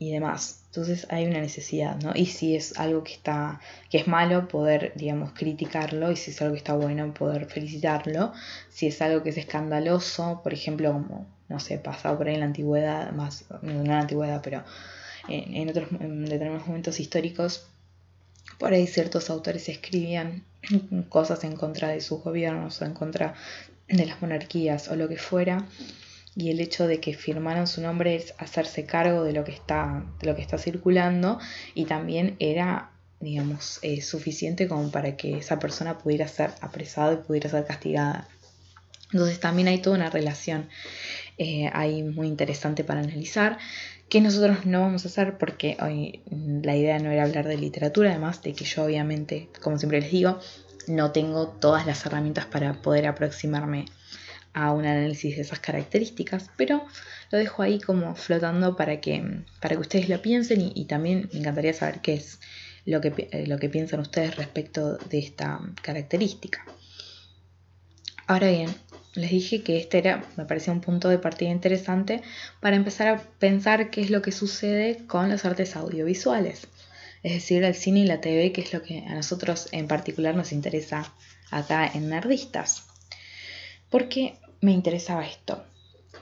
demás. 0.00 0.64
Entonces 0.66 1.06
hay 1.10 1.26
una 1.26 1.40
necesidad, 1.40 2.00
¿no? 2.00 2.12
Y 2.14 2.26
si 2.26 2.56
es 2.56 2.78
algo 2.78 3.04
que 3.04 3.12
está, 3.12 3.60
que 3.90 3.98
es 3.98 4.08
malo, 4.08 4.48
poder, 4.48 4.92
digamos, 4.96 5.32
criticarlo, 5.32 6.10
y 6.10 6.16
si 6.16 6.30
es 6.30 6.40
algo 6.40 6.54
que 6.54 6.58
está 6.58 6.74
bueno, 6.74 7.12
poder 7.12 7.46
felicitarlo. 7.46 8.32
Si 8.70 8.86
es 8.86 9.02
algo 9.02 9.22
que 9.22 9.30
es 9.30 9.36
escandaloso, 9.36 10.40
por 10.42 10.54
ejemplo, 10.54 10.92
como, 10.92 11.26
no 11.48 11.60
sé, 11.60 11.78
pasado 11.78 12.16
por 12.16 12.28
ahí 12.28 12.34
en 12.34 12.40
la 12.40 12.46
antigüedad, 12.46 13.12
más, 13.12 13.44
no 13.62 13.82
en 13.82 13.88
la 13.88 14.00
antigüedad, 14.00 14.40
pero 14.42 14.64
en, 15.28 15.54
en 15.54 15.68
otros 15.68 15.88
en 16.00 16.24
determinados 16.24 16.66
momentos 16.66 16.98
históricos, 16.98 17.69
por 18.60 18.74
ahí 18.74 18.86
ciertos 18.86 19.30
autores 19.30 19.68
escribían 19.68 20.44
cosas 21.08 21.42
en 21.44 21.56
contra 21.56 21.88
de 21.88 22.00
sus 22.02 22.22
gobiernos 22.22 22.80
o 22.80 22.84
en 22.84 22.92
contra 22.92 23.34
de 23.88 24.06
las 24.06 24.20
monarquías 24.20 24.88
o 24.88 24.96
lo 24.96 25.08
que 25.08 25.16
fuera, 25.16 25.66
y 26.36 26.50
el 26.50 26.60
hecho 26.60 26.86
de 26.86 27.00
que 27.00 27.14
firmaran 27.14 27.66
su 27.66 27.80
nombre 27.80 28.14
es 28.14 28.34
hacerse 28.38 28.84
cargo 28.84 29.24
de 29.24 29.32
lo 29.32 29.42
que 29.42 29.52
está, 29.52 30.04
de 30.20 30.26
lo 30.26 30.36
que 30.36 30.42
está 30.42 30.58
circulando 30.58 31.40
y 31.74 31.86
también 31.86 32.36
era 32.38 32.92
digamos 33.18 33.80
eh, 33.82 34.00
suficiente 34.00 34.68
como 34.68 34.90
para 34.90 35.16
que 35.16 35.38
esa 35.38 35.58
persona 35.58 35.98
pudiera 35.98 36.28
ser 36.28 36.52
apresada 36.60 37.14
y 37.14 37.16
pudiera 37.16 37.50
ser 37.50 37.66
castigada. 37.66 38.28
Entonces 39.12 39.40
también 39.40 39.68
hay 39.68 39.78
toda 39.78 39.96
una 39.96 40.10
relación 40.10 40.68
eh, 41.38 41.70
ahí 41.72 42.02
muy 42.02 42.28
interesante 42.28 42.84
para 42.84 43.00
analizar, 43.00 43.58
que 44.08 44.20
nosotros 44.20 44.66
no 44.66 44.80
vamos 44.80 45.04
a 45.04 45.08
hacer 45.08 45.38
porque 45.38 45.76
hoy 45.80 46.20
la 46.62 46.76
idea 46.76 46.98
no 46.98 47.10
era 47.10 47.22
hablar 47.22 47.46
de 47.46 47.56
literatura, 47.56 48.10
además 48.10 48.42
de 48.42 48.52
que 48.52 48.64
yo 48.64 48.84
obviamente, 48.84 49.48
como 49.62 49.78
siempre 49.78 50.00
les 50.00 50.10
digo, 50.10 50.38
no 50.86 51.12
tengo 51.12 51.48
todas 51.48 51.86
las 51.86 52.04
herramientas 52.04 52.46
para 52.46 52.82
poder 52.82 53.06
aproximarme 53.06 53.86
a 54.52 54.72
un 54.72 54.84
análisis 54.84 55.36
de 55.36 55.42
esas 55.42 55.60
características, 55.60 56.50
pero 56.56 56.84
lo 57.30 57.38
dejo 57.38 57.62
ahí 57.62 57.80
como 57.80 58.16
flotando 58.16 58.76
para 58.76 59.00
que, 59.00 59.42
para 59.60 59.76
que 59.76 59.80
ustedes 59.80 60.08
lo 60.08 60.20
piensen 60.20 60.72
y, 60.74 60.84
también 60.86 61.28
me 61.32 61.38
encantaría 61.38 61.72
saber 61.72 62.00
qué 62.00 62.14
es 62.14 62.40
lo 62.84 63.00
que, 63.00 63.28
eh, 63.30 63.46
lo 63.46 63.58
que 63.58 63.68
piensan 63.68 64.00
ustedes 64.00 64.36
respecto 64.36 64.96
de 64.96 65.20
esta 65.20 65.60
característica. 65.82 66.64
Ahora 68.26 68.48
bien, 68.48 68.70
les 69.14 69.30
dije 69.30 69.62
que 69.62 69.78
este 69.78 69.98
era, 69.98 70.24
me 70.36 70.44
parecía 70.44 70.72
un 70.72 70.80
punto 70.80 71.08
de 71.08 71.18
partida 71.18 71.50
interesante 71.50 72.22
para 72.60 72.76
empezar 72.76 73.08
a 73.08 73.22
pensar 73.38 73.90
qué 73.90 74.00
es 74.00 74.10
lo 74.10 74.22
que 74.22 74.32
sucede 74.32 75.06
con 75.06 75.28
las 75.28 75.44
artes 75.44 75.76
audiovisuales, 75.76 76.68
es 77.22 77.32
decir, 77.32 77.64
el 77.64 77.74
cine 77.74 78.00
y 78.00 78.06
la 78.06 78.20
TV, 78.20 78.52
que 78.52 78.60
es 78.60 78.72
lo 78.72 78.82
que 78.82 79.00
a 79.00 79.14
nosotros 79.14 79.68
en 79.72 79.88
particular 79.88 80.34
nos 80.34 80.52
interesa 80.52 81.12
acá 81.50 81.90
en 81.92 82.08
Nerdistas. 82.08 82.84
¿Por 83.90 84.08
qué 84.08 84.36
me 84.60 84.72
interesaba 84.72 85.26
esto? 85.26 85.64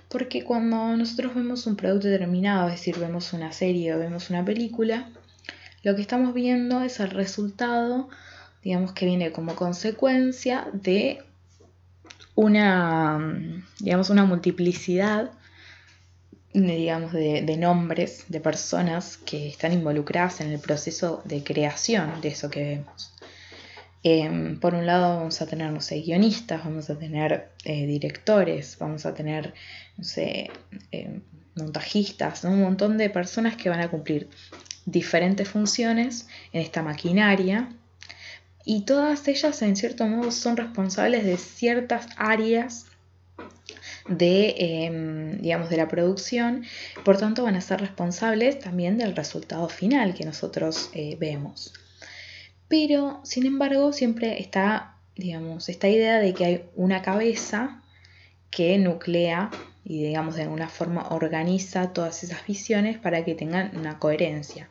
Porque 0.08 0.42
cuando 0.42 0.96
nosotros 0.96 1.34
vemos 1.34 1.66
un 1.66 1.76
producto 1.76 2.08
determinado, 2.08 2.68
es 2.68 2.76
decir, 2.76 2.98
vemos 2.98 3.34
una 3.34 3.52
serie 3.52 3.94
o 3.94 3.98
vemos 3.98 4.30
una 4.30 4.44
película, 4.44 5.10
lo 5.82 5.94
que 5.94 6.00
estamos 6.00 6.32
viendo 6.32 6.82
es 6.82 6.98
el 7.00 7.10
resultado, 7.10 8.08
digamos 8.64 8.92
que 8.92 9.04
viene 9.04 9.30
como 9.30 9.54
consecuencia 9.54 10.66
de 10.72 11.22
una, 12.38 13.18
digamos, 13.80 14.10
una 14.10 14.24
multiplicidad 14.24 15.32
digamos, 16.54 17.12
de, 17.12 17.56
nombres 17.56 18.26
de 18.28 18.38
personas 18.38 19.16
que 19.16 19.48
están 19.48 19.72
involucradas 19.72 20.40
en 20.40 20.52
el 20.52 20.60
proceso 20.60 21.20
de 21.24 21.42
creación 21.42 22.20
de 22.20 22.28
eso 22.28 22.48
que 22.48 22.62
vemos. 22.62 23.12
Em, 24.04 24.60
por 24.60 24.74
un 24.74 24.86
lado 24.86 25.16
vamos 25.16 25.42
a 25.42 25.46
tener, 25.46 25.72
no 25.72 25.80
sé, 25.80 26.00
guionistas, 26.00 26.62
vamos 26.64 26.88
a 26.90 26.96
tener 26.96 27.50
eh, 27.64 27.86
directores, 27.86 28.76
vamos 28.78 29.04
a 29.04 29.14
tener, 29.14 29.52
no 29.96 30.04
sé, 30.04 30.48
em, 30.92 31.22
montajistas, 31.56 32.44
un 32.44 32.62
montón 32.62 32.98
de 32.98 33.10
personas 33.10 33.56
que 33.56 33.68
van 33.68 33.80
a 33.80 33.88
cumplir 33.88 34.28
diferentes 34.86 35.48
funciones 35.48 36.28
en 36.52 36.62
esta 36.62 36.82
maquinaria 36.82 37.68
y 38.64 38.82
todas 38.82 39.26
ellas 39.28 39.62
en 39.62 39.76
cierto 39.76 40.06
modo 40.06 40.30
son 40.30 40.56
responsables 40.56 41.24
de 41.24 41.36
ciertas 41.38 42.06
áreas 42.16 42.86
de, 44.08 44.54
em, 44.58 45.40
digamos, 45.40 45.70
de 45.70 45.76
la 45.76 45.88
producción, 45.88 46.64
por 47.04 47.18
tanto 47.18 47.44
van 47.44 47.56
a 47.56 47.60
ser 47.60 47.80
responsables 47.80 48.58
también 48.58 48.98
del 48.98 49.14
resultado 49.14 49.68
final 49.68 50.14
que 50.14 50.24
nosotros 50.24 50.90
eh, 50.94 51.16
vemos. 51.20 51.72
Pero, 52.68 53.20
sin 53.24 53.46
embargo, 53.46 53.92
siempre 53.92 54.40
está, 54.40 54.96
digamos, 55.16 55.68
esta 55.68 55.88
idea 55.88 56.18
de 56.18 56.34
que 56.34 56.44
hay 56.44 56.64
una 56.76 57.02
cabeza 57.02 57.82
que 58.50 58.78
nuclea 58.78 59.50
y, 59.84 60.02
digamos, 60.04 60.36
de 60.36 60.42
alguna 60.42 60.68
forma 60.68 61.08
organiza 61.08 61.92
todas 61.92 62.22
esas 62.22 62.46
visiones 62.46 62.98
para 62.98 63.24
que 63.24 63.34
tengan 63.34 63.76
una 63.76 63.98
coherencia. 63.98 64.68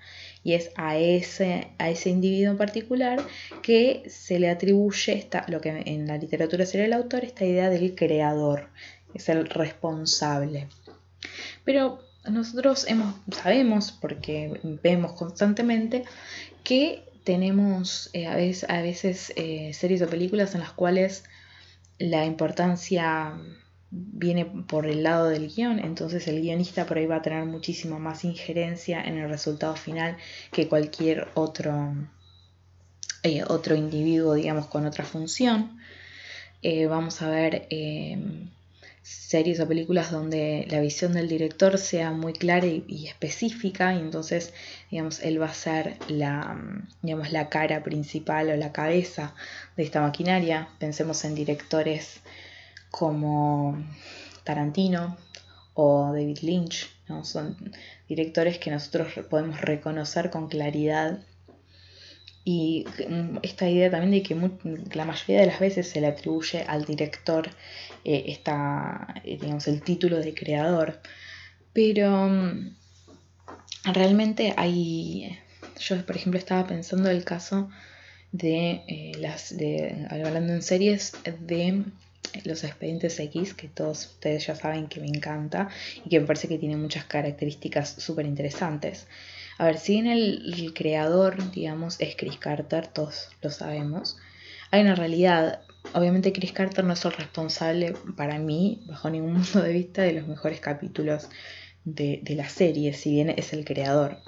Y 0.48 0.54
es 0.54 0.72
a 0.77 0.96
ese, 0.96 1.68
a 1.77 1.89
ese 1.89 2.10
individuo 2.10 2.51
en 2.51 2.58
particular 2.58 3.20
que 3.62 4.04
se 4.08 4.39
le 4.39 4.50
atribuye 4.50 5.12
esta, 5.12 5.44
lo 5.50 5.60
que 5.60 5.84
en 5.86 6.08
la 6.08 6.18
literatura 6.18 6.66
sería 6.66 6.86
el 6.86 6.94
autor, 6.94 7.25
esta 7.25 7.44
idea 7.44 7.70
del 7.70 7.96
creador, 7.96 8.70
es 9.13 9.27
el 9.27 9.50
responsable. 9.50 10.70
Pero 11.66 12.00
nosotros 12.30 12.86
hemos, 12.88 13.16
sabemos, 13.30 13.92
porque 13.92 14.58
vemos 14.82 15.12
constantemente, 15.12 16.06
que 16.63 17.04
tenemos 17.25 18.10
eh, 18.13 18.27
a 18.27 18.38
veces, 18.38 19.34
eh, 19.36 19.74
series 19.74 20.01
o 20.01 20.08
películas 20.08 20.56
en 20.56 20.62
las 20.62 20.72
cuales 20.72 21.25
la 22.00 22.24
importancia 22.25 23.34
viene 23.91 24.46
por 24.46 24.86
el 24.86 25.03
lado 25.03 25.29
del 25.29 25.48
guion, 25.53 25.79
entonces 25.79 26.27
el 26.27 26.41
guionista 26.41 26.86
por 26.86 26.98
ahí 26.98 27.06
va 27.06 27.17
a 27.17 27.22
tener 27.22 27.46
muchísimo 27.46 28.00
más 28.00 28.24
injerencia 28.25 29.01
en 29.01 29.17
el 29.17 29.29
resultado 29.29 29.75
final 29.75 30.17
que 30.51 30.67
cualquier 30.67 31.29
otro, 31.36 31.96
eh, 33.24 33.44
otro 33.48 33.75
individuo, 33.75 34.34
digamos, 34.34 34.67
con 34.67 34.86
otra 34.86 35.06
función. 35.06 35.79
vamos 36.89 37.22
a 37.22 37.29
ver 37.29 37.67
series 39.08 39.62
o 39.62 39.67
películas 39.67 40.12
donde 40.12 40.67
la 40.70 40.82
visión 40.82 41.13
del 41.13 41.29
director 41.29 41.77
sea 41.77 42.12
muy 42.12 42.34
clara 42.34 42.67
y, 42.67 43.08
específica 43.08 43.94
y 43.94 44.00
entonces 44.00 44.53
digamos 44.91 45.22
él 45.22 45.41
va 45.41 45.46
a 45.46 45.53
ser 45.53 45.98
la 46.10 46.58
digamos 47.01 47.32
la 47.32 47.48
cara 47.48 47.84
principal 47.84 48.50
o 48.50 48.56
la 48.58 48.74
cabeza 48.74 49.34
de 49.77 49.84
esta 49.84 50.01
maquinaria 50.01 50.67
pensemos 50.77 51.24
en 51.24 51.36
directores 51.36 52.20
como 52.98 53.77
Tarantino 54.44 55.18
o 55.75 56.12
David 56.13 56.39
Lynch 56.42 56.89
¿no? 57.08 57.24
son 57.24 57.56
directores 58.10 58.58
que 58.58 58.72
nosotros 58.72 59.13
podemos 59.30 59.62
reconocer 59.62 60.32
con 60.32 60.48
claridad 60.48 61.20
y 62.44 62.86
mm, 63.08 63.39
esta 63.44 63.70
idea 63.70 63.92
también 63.92 64.12
de 64.12 64.24
que 64.24 64.34
la 64.96 65.06
mayoría 65.06 65.42
de 65.42 65.48
las 65.48 65.60
veces 65.60 65.89
se 65.89 66.01
le 66.01 66.08
atribuye 66.08 66.63
al 66.63 66.86
director 66.86 67.50
eh, 68.06 68.39
eh, 68.44 69.38
digamos, 69.42 69.68
el 69.68 69.82
título 69.82 70.20
de 70.20 70.34
creador. 70.34 71.01
Pero 71.74 72.10
mm, 72.30 72.74
realmente 73.94 74.54
hay, 74.56 75.38
yo 75.77 76.04
por 76.06 76.16
ejemplo 76.16 76.39
estaba 76.39 76.66
pensando 76.66 77.10
el 77.10 77.25
caso 77.25 77.70
de 78.32 78.82
eh, 78.88 79.12
las, 79.20 79.56
de, 79.56 80.08
hablando 80.10 80.54
en 80.54 80.62
series, 80.62 81.13
de 81.42 81.84
los 82.43 82.63
expedientes 82.63 83.19
X, 83.19 83.53
que 83.53 83.67
todos 83.67 84.05
ustedes 84.05 84.47
ya 84.47 84.55
saben 84.55 84.88
que 84.88 85.00
me 85.00 85.07
encanta 85.07 85.69
y 86.05 86.09
que 86.09 86.19
me 86.19 86.25
parece 86.25 86.47
que 86.47 86.57
tiene 86.57 86.77
muchas 86.77 87.05
características 87.05 87.89
súper 87.97 88.25
interesantes. 88.25 89.07
A 89.57 89.65
ver, 89.65 89.77
si 89.77 89.97
en 89.97 90.07
el, 90.07 90.74
creador, 90.75 91.51
digamos, 91.51 92.00
es 92.00 92.15
Chris 92.15 92.38
Carter, 92.38 92.88
todos 92.88 93.29
lo 93.41 93.50
sabemos, 93.50 94.17
hay 94.71 94.81
una 94.81 94.95
realidad. 94.95 95.62
Obviamente 95.93 96.33
Chris 96.33 96.51
Carter 96.51 96.83
no 96.83 96.93
es 96.93 97.05
el 97.05 97.13
responsable 97.13 97.95
para 98.15 98.38
mí, 98.39 98.83
bajo 98.88 99.09
ningún 99.09 99.33
punto 99.41 99.62
de 99.62 99.74
vista, 99.74 100.03
de 100.03 100.13
los 100.13 100.27
mejores 100.27 100.59
capítulos 100.59 101.29
de, 101.86 102.21
la 102.36 102.50
serie, 102.50 102.93
si 102.93 103.12
bien 103.12 103.29
es 103.29 103.53
el 103.53 103.65
creador. 103.65 104.19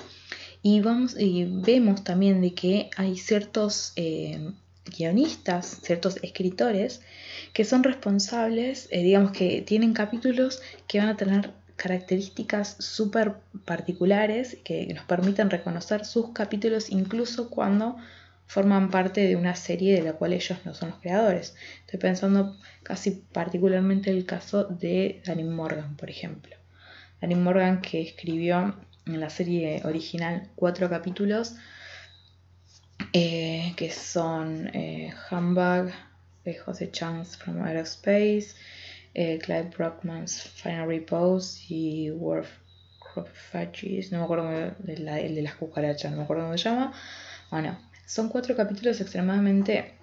Y, 0.62 0.82
vamos, 0.82 1.16
y 1.18 1.46
vemos 1.46 2.04
también 2.04 2.42
de 2.42 2.54
que 2.54 2.90
hay 2.98 3.18
ciertos 3.18 3.94
eh, 3.98 4.52
guionistas, 4.86 5.80
ciertos 5.82 6.18
escritores 6.24 7.02
que 7.54 7.66
son 7.66 7.84
responsables, 7.84 8.88
eh, 8.92 9.04
digamos 9.04 9.32
que 9.32 9.62
tienen 9.62 9.94
capítulos 9.94 10.62
que 10.88 11.00
van 11.00 11.10
a 11.10 11.18
tener 11.18 11.52
características 11.76 12.76
súper 12.80 13.36
particulares 13.66 14.58
que 14.64 14.86
nos 14.94 15.06
permiten 15.06 15.50
reconocer 15.50 16.06
sus 16.06 16.32
capítulos 16.34 16.90
incluso 16.90 17.50
cuando 17.50 17.96
forman 18.48 18.90
parte 18.90 19.22
de 19.28 19.36
una 19.36 19.56
serie 19.56 19.96
de 19.96 20.02
la 20.02 20.14
cual 20.14 20.34
ellos 20.34 20.58
no 20.66 20.74
son 20.74 20.90
los 20.90 21.00
creadores. 21.00 21.56
Estoy 21.86 22.00
pensando 22.00 22.58
casi 22.84 23.12
particularmente 23.12 24.10
el 24.10 24.26
caso 24.26 24.64
de 24.64 25.22
Danny 25.26 25.44
Morgan, 25.44 25.96
por 25.96 26.10
ejemplo. 26.10 26.56
Danny 27.22 27.36
Morgan 27.36 27.80
que 27.82 28.02
escribió 28.02 28.76
en 29.06 29.20
la 29.20 29.30
serie 29.30 29.82
original 29.86 30.50
cuatro 30.56 30.90
capítulos 30.90 31.56
eh, 33.14 33.74
que 33.76 33.92
son 33.92 34.70
eh, 34.74 35.14
Humbug, 35.32 35.92
de 36.46 36.56
Jose 36.56 36.92
Chance 36.92 37.38
from 37.38 37.60
Outer 37.62 37.84
Space, 37.86 38.56
eh, 39.14 39.40
Clive 39.40 39.72
Brockman's 39.76 40.42
Final 40.42 40.88
Repose 40.88 41.62
y 41.70 42.12
Worth 42.12 42.50
Crophages, 43.00 44.12
no 44.12 44.20
me 44.20 44.24
acuerdo 44.24 44.76
el 44.88 45.36
de 45.36 45.42
las 45.42 45.56
cucarachas, 45.56 46.12
no 46.12 46.18
me 46.18 46.24
acuerdo 46.24 46.44
cómo 46.44 46.58
se 46.58 46.64
llama. 46.66 46.94
Bueno, 47.50 47.78
son 48.06 48.30
cuatro 48.30 48.56
capítulos 48.56 49.02
extremadamente, 49.02 49.94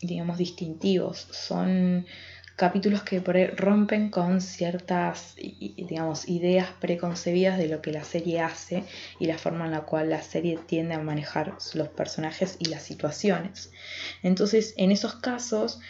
digamos, 0.00 0.38
distintivos. 0.38 1.26
Son 1.30 2.06
capítulos 2.56 3.02
que 3.02 3.20
rompen 3.56 4.10
con 4.10 4.40
ciertas, 4.40 5.34
digamos, 5.36 6.28
ideas 6.28 6.68
preconcebidas 6.80 7.58
de 7.58 7.68
lo 7.68 7.80
que 7.82 7.92
la 7.92 8.04
serie 8.04 8.40
hace 8.40 8.84
y 9.18 9.26
la 9.26 9.38
forma 9.38 9.64
en 9.66 9.72
la 9.72 9.82
cual 9.82 10.10
la 10.10 10.22
serie 10.22 10.58
tiende 10.66 10.94
a 10.94 11.00
manejar 11.00 11.54
los 11.74 11.88
personajes 11.88 12.56
y 12.58 12.66
las 12.66 12.82
situaciones. 12.82 13.72
Entonces, 14.22 14.74
en 14.76 14.92
esos 14.92 15.14
casos, 15.16 15.80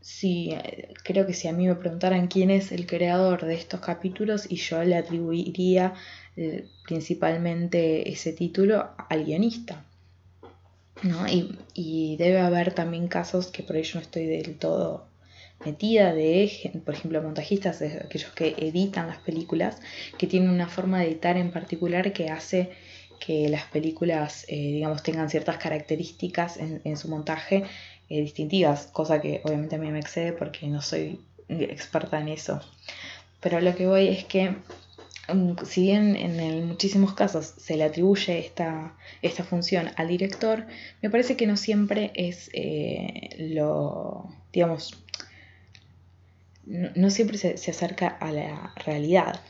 si 0.00 0.54
creo 1.04 1.26
que 1.26 1.34
si 1.34 1.48
a 1.48 1.52
mí 1.52 1.66
me 1.66 1.76
preguntaran 1.76 2.26
quién 2.26 2.50
es 2.50 2.72
el 2.72 2.86
creador 2.86 3.46
de 3.46 3.54
estos 3.54 3.80
capítulos 3.80 4.46
y 4.50 4.56
yo 4.56 4.82
le 4.82 4.96
atribuiría 4.96 5.94
eh, 6.36 6.66
principalmente 6.84 8.10
ese 8.10 8.32
título 8.32 8.90
al 9.08 9.24
guionista. 9.24 9.84
¿no? 11.02 11.26
Y, 11.26 11.58
y, 11.74 12.16
debe 12.16 12.40
haber 12.40 12.74
también 12.74 13.08
casos 13.08 13.48
que 13.48 13.62
por 13.62 13.76
ello 13.76 13.92
no 13.94 14.00
estoy 14.02 14.26
del 14.26 14.56
todo 14.56 15.06
metida 15.64 16.12
de, 16.12 16.80
por 16.84 16.94
ejemplo, 16.94 17.22
montajistas, 17.22 17.82
aquellos 17.82 18.32
que 18.32 18.54
editan 18.58 19.08
las 19.08 19.18
películas, 19.18 19.80
que 20.18 20.26
tienen 20.26 20.50
una 20.50 20.68
forma 20.68 21.00
de 21.00 21.06
editar 21.06 21.36
en 21.36 21.50
particular 21.50 22.12
que 22.12 22.30
hace 22.30 22.70
que 23.24 23.48
las 23.48 23.64
películas, 23.66 24.44
eh, 24.48 24.56
digamos, 24.56 25.02
tengan 25.02 25.30
ciertas 25.30 25.56
características 25.58 26.56
en, 26.56 26.96
su 26.96 27.08
montaje 27.08 27.64
eh, 28.08 28.20
distintivas, 28.20 28.88
cosa 28.92 29.20
que 29.20 29.40
obviamente 29.44 29.76
a 29.76 29.78
mí 29.78 29.90
me 29.92 30.00
excede 30.00 30.32
porque 30.32 30.66
no 30.66 30.82
soy 30.82 31.20
experta 31.48 32.20
en 32.20 32.28
eso. 32.28 32.60
Pero 33.40 33.60
lo 33.60 33.74
que 33.76 33.86
voy 33.86 34.08
es 34.08 34.24
que 34.24 34.56
mm, 35.32 35.52
si 35.64 35.82
bien 35.82 36.16
en 36.16 36.66
muchísimos 36.66 37.14
casos 37.14 37.54
se 37.56 37.76
le 37.76 37.84
atribuye 37.84 38.38
esta, 38.38 38.96
esta, 39.20 39.44
función 39.44 39.90
al 39.96 40.08
director, 40.08 40.66
me 41.00 41.10
parece 41.10 41.36
que 41.36 41.46
no 41.46 41.56
siempre 41.56 42.10
es 42.14 42.50
eh, 42.52 43.36
lo, 43.38 44.26
digamos, 44.52 45.01
no, 46.72 47.10
siempre 47.10 47.38
se, 47.38 47.70
acerca 47.70 48.08
a 48.08 48.32
la 48.32 48.72
realidad. 48.84 49.40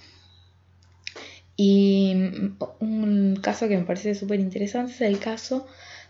Y 1.57 2.15
un 2.81 3.39
caso 3.43 3.69
que 3.69 3.77
me 3.77 3.85
parece 3.85 4.15
súper 4.15 4.41
interesante 4.41 4.93
es 4.93 5.01
el 5.03 5.19
caso 5.19 5.67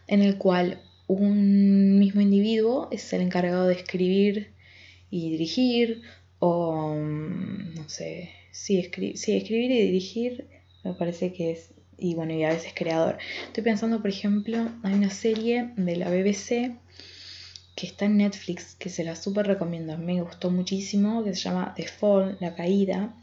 en 0.07 0.23
el 0.23 0.39
cual 0.39 0.81
un 1.09 1.99
mismo 1.99 2.21
individuo 2.21 2.89
es 2.91 3.13
el 3.13 3.23
encargado 3.23 3.67
de 3.67 3.75
escribir 3.75 4.53
y 5.11 5.31
dirigir, 5.31 6.03
o 6.39 6.95
no 6.97 7.89
sé, 7.89 8.31
sí, 8.51 8.79
escribir 8.79 9.71
y 9.71 9.83
dirigir 9.83 10.49
me 10.85 10.95
parece 10.95 11.33
que 11.33 11.53
es, 11.53 11.75
y 11.97 12.15
bueno, 12.15 12.33
y 12.33 12.45
a 12.45 12.51
veces 12.51 12.73
creador. 12.75 13.19
Estoy 13.47 13.63
pensando, 13.63 14.01
por 14.01 14.11
ejemplo, 14.11 14.69
hay 14.83 14.95
una 14.95 15.11
serie 15.11 15.71
de 15.77 15.97
la 15.97 16.09
BBC 16.11 16.77
que 17.75 17.87
está 17.87 18.05
en 18.05 18.19
Netflix, 18.19 18.75
que 18.75 18.91
se 18.91 19.05
la 19.05 19.17
súper 19.17 19.47
recomiendo, 19.47 19.97
me 19.99 20.21
gustó 20.21 20.51
muchísimo, 20.51 21.25
que 21.25 21.35
se 21.35 21.43
llama 21.43 21.73
The 21.77 21.89
Fall, 21.89 22.37
La 22.41 22.55
Caída, 22.55 23.15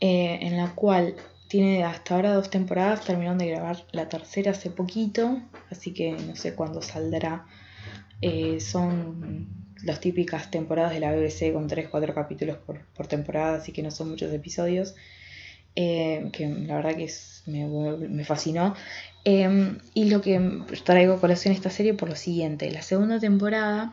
eh, 0.00 0.38
en 0.42 0.56
la 0.56 0.74
cual 0.74 1.16
tiene 1.48 1.82
hasta 1.82 2.14
ahora 2.14 2.34
dos 2.34 2.48
temporadas, 2.48 3.04
terminaron 3.04 3.38
de 3.38 3.48
grabar 3.48 3.84
la 3.92 4.08
tercera 4.08 4.52
hace 4.52 4.70
poquito, 4.70 5.42
así 5.70 5.92
que 5.92 6.12
no 6.12 6.36
sé 6.36 6.54
cuándo 6.54 6.80
saldrá. 6.80 7.46
Eh, 8.22 8.60
son 8.60 9.48
las 9.82 10.00
típicas 10.00 10.50
temporadas 10.50 10.92
de 10.92 11.00
la 11.00 11.12
BBC 11.12 11.52
con 11.52 11.68
3-4 11.68 12.14
capítulos 12.14 12.58
por, 12.58 13.06
temporada, 13.06 13.56
así 13.56 13.72
que 13.72 13.82
no 13.82 13.90
son 13.90 14.10
muchos 14.10 14.32
episodios. 14.32 14.94
Eh, 15.76 16.30
que 16.32 16.48
la 16.48 16.76
verdad 16.76 16.96
que 16.96 17.08
me, 17.46 17.66
me, 18.08 18.24
fascinó. 18.24 18.74
Em, 19.24 19.78
y 19.94 20.10
lo 20.10 20.20
que 20.20 20.40
traigo 20.84 21.14
a 21.14 21.20
colación 21.20 21.54
esta 21.54 21.70
serie 21.70 21.94
por 21.94 22.08
lo 22.08 22.16
siguiente, 22.16 22.70
la 22.70 22.82
segunda 22.82 23.20
temporada, 23.20 23.92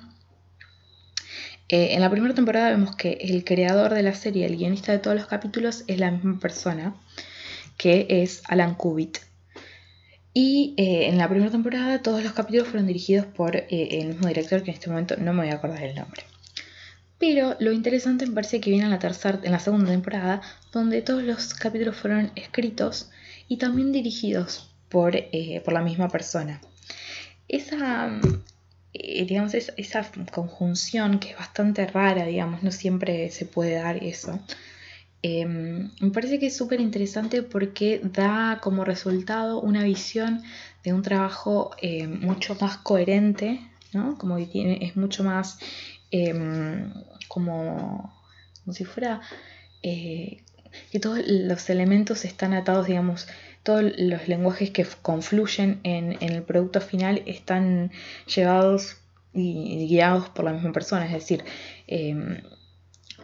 eh, 1.69 1.89
en 1.96 2.01
la 2.01 2.10
primera 2.10 2.34
temporada 2.34 2.69
vemos 2.69 2.96
que 2.96 3.17
el 3.22 3.43
creador 3.43 3.93
de 3.93 4.03
la 4.03 4.13
serie, 4.13 4.46
el 4.46 4.55
guionista 4.57 4.91
de 4.93 5.00
todos 5.00 5.17
los 5.17 5.27
capítulos, 5.27 5.84
es 5.88 6.00
la 6.00 6.12
misma 6.12 6.39
persona, 6.39 6.96
que 7.77 8.07
es 8.10 8.41
Alan 8.48 8.75
Kubit. 8.75 9.17
Y 10.34 10.75
eh, 10.77 11.07
en 11.07 11.17
la 11.17 11.27
primera 11.27 11.51
temporada 11.51 12.01
todos 12.01 12.24
los 12.24 12.34
capítulos 12.34 12.67
fueron 12.67 12.88
dirigidos 12.88 13.25
por 13.25 13.55
eh, 13.55 13.67
el 13.69 14.10
mismo 14.10 14.27
director, 14.27 14.63
que 14.63 14.72
en 14.72 14.77
este 14.77 14.89
momento 14.89 15.15
no 15.17 15.34
me 15.34 15.43
voy 15.43 15.51
a 15.51 15.55
acordar 15.55 15.84
el 15.84 15.96
nombre. 15.96 16.24
Pero 17.19 17.55
lo 17.59 17.71
interesante 17.71 18.27
me 18.27 18.33
parece 18.33 18.62
que 18.62 18.69
viene 18.69 18.86
en 18.86 18.91
la, 18.91 19.00
tercera, 19.00 19.39
en 19.43 19.51
la 19.51 19.59
segunda 19.59 19.89
temporada, 19.91 20.41
donde 20.71 21.01
todos 21.01 21.24
los 21.24 21.53
capítulos 21.53 21.95
fueron 21.95 22.31
escritos 22.36 23.09
y 23.47 23.57
también 23.57 23.91
dirigidos 23.91 24.69
por, 24.89 25.15
eh, 25.15 25.62
por 25.65 25.74
la 25.74 25.81
misma 25.81 26.09
persona. 26.09 26.62
Esa, 27.47 28.19
eh, 28.93 29.25
digamos, 29.25 29.53
esa, 29.53 30.12
conjunción 30.31 31.19
que 31.19 31.31
es 31.31 31.38
bastante 31.38 31.88
rara, 31.88 32.25
digamos, 32.25 32.62
no 32.63 32.71
siempre 32.71 33.29
se 33.31 33.45
puede 33.45 33.75
dar 33.75 34.03
eso. 34.03 34.39
Em, 35.24 35.91
me 36.00 36.12
parece 36.12 36.38
que 36.39 36.47
es 36.47 36.55
súper 36.55 36.79
interesante 36.79 37.41
porque 37.41 38.00
da 38.03 38.60
como 38.62 38.86
resultado 38.86 39.60
una 39.60 39.84
visión 39.84 40.43
de 40.84 40.93
un 40.93 41.01
trabajo 41.01 41.71
eh, 41.82 42.08
mucho 42.08 42.56
más 42.62 42.77
coherente, 42.77 43.60
¿no? 43.93 44.17
Como 44.17 44.38
que 44.38 44.45
tiene, 44.45 44.86
es 44.86 44.95
mucho 44.95 45.23
más 45.23 45.60
em, 46.12 46.93
como, 47.28 48.13
si 48.72 48.86
fuera 48.86 49.22
que 50.91 51.00
todos 51.00 51.20
los 51.28 51.70
elementos 51.70 52.26
están 52.26 52.54
atados, 52.54 52.88
digamos, 52.88 53.28
todos 53.63 53.84
los 53.98 54.28
lenguajes 54.28 54.72
que 54.72 54.86
confluyen 55.02 55.80
en, 55.84 56.17
el 56.22 56.43
producto 56.43 56.82
final 56.82 57.24
están 57.26 57.91
llevados 58.34 58.98
y 59.34 59.88
guiados 59.88 60.30
por 60.30 60.46
la 60.46 60.54
misma 60.54 60.72
persona, 60.72 61.06
es 61.06 61.12
decir, 61.12 61.43
em, 61.88 62.41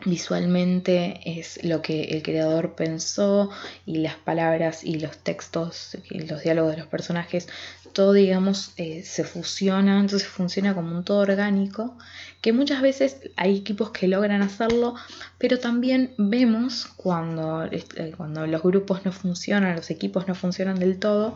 visualmente 0.06 1.20
es 1.26 1.64
lo 1.64 1.82
que 1.82 2.04
el 2.06 2.24
creador 2.24 2.76
pensó 2.76 3.50
y 3.86 3.98
las 3.98 4.16
palabras 4.16 4.84
y 4.84 5.00
los 5.00 5.18
textos 5.18 5.98
y 6.10 6.20
los 6.20 6.44
diálogos 6.44 6.72
de 6.72 6.78
los 6.80 6.88
personajes, 6.88 7.48
todo 7.94 8.14
digamos 8.14 8.74
eh, 8.78 9.04
se 9.04 9.24
fusiona, 9.24 10.00
entonces 10.00 10.28
funciona 10.28 10.74
como 10.74 10.96
un 10.98 11.04
todo 11.04 11.20
orgánico, 11.20 11.98
que 12.42 12.52
muchas 12.52 12.82
veces 12.82 13.18
hay 13.36 13.58
equipos 13.58 13.92
que 13.92 14.08
logran 14.08 14.42
hacerlo, 14.42 14.96
pero 15.38 15.60
también 15.60 16.14
vemos 16.18 16.88
cuando, 16.98 17.66
eh, 17.66 18.14
cuando 18.18 18.48
los 18.48 18.62
grupos 18.64 19.06
no 19.06 19.12
funcionan, 19.12 19.76
los 19.76 19.92
equipos 19.92 20.28
no 20.28 20.36
funcionan 20.36 20.80
del 20.80 21.00
todo, 21.00 21.36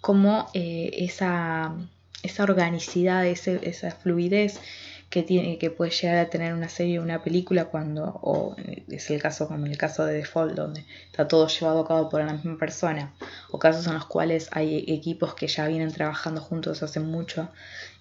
como 0.00 0.48
eh, 0.54 0.90
esa, 0.98 1.74
esa 2.22 2.42
organicidad, 2.44 3.26
esa 3.26 3.90
fluidez, 3.90 4.60
que, 5.10 5.22
tiene, 5.22 5.58
que 5.58 5.70
puede 5.70 5.90
llegar 5.90 6.18
a 6.18 6.30
tener 6.30 6.52
una 6.52 6.68
serie 6.68 6.98
o 6.98 7.02
una 7.02 7.22
película 7.22 7.66
cuando, 7.66 8.18
o 8.22 8.56
es 8.88 9.10
el 9.10 9.22
caso 9.22 9.46
como 9.46 9.64
en 9.66 9.72
el 9.72 9.78
caso 9.78 10.04
de 10.04 10.14
Default, 10.14 10.54
donde 10.54 10.84
está 11.06 11.28
todo 11.28 11.46
llevado 11.46 11.80
a 11.80 11.88
cabo 11.88 12.08
por 12.08 12.24
la 12.24 12.32
misma 12.32 12.58
persona, 12.58 13.14
o 13.50 13.58
casos 13.58 13.86
en 13.86 13.94
los 13.94 14.06
cuales 14.06 14.48
hay 14.52 14.84
equipos 14.88 15.34
que 15.34 15.46
ya 15.46 15.66
vienen 15.68 15.92
trabajando 15.92 16.40
juntos 16.40 16.82
hace 16.82 17.00
mucho 17.00 17.48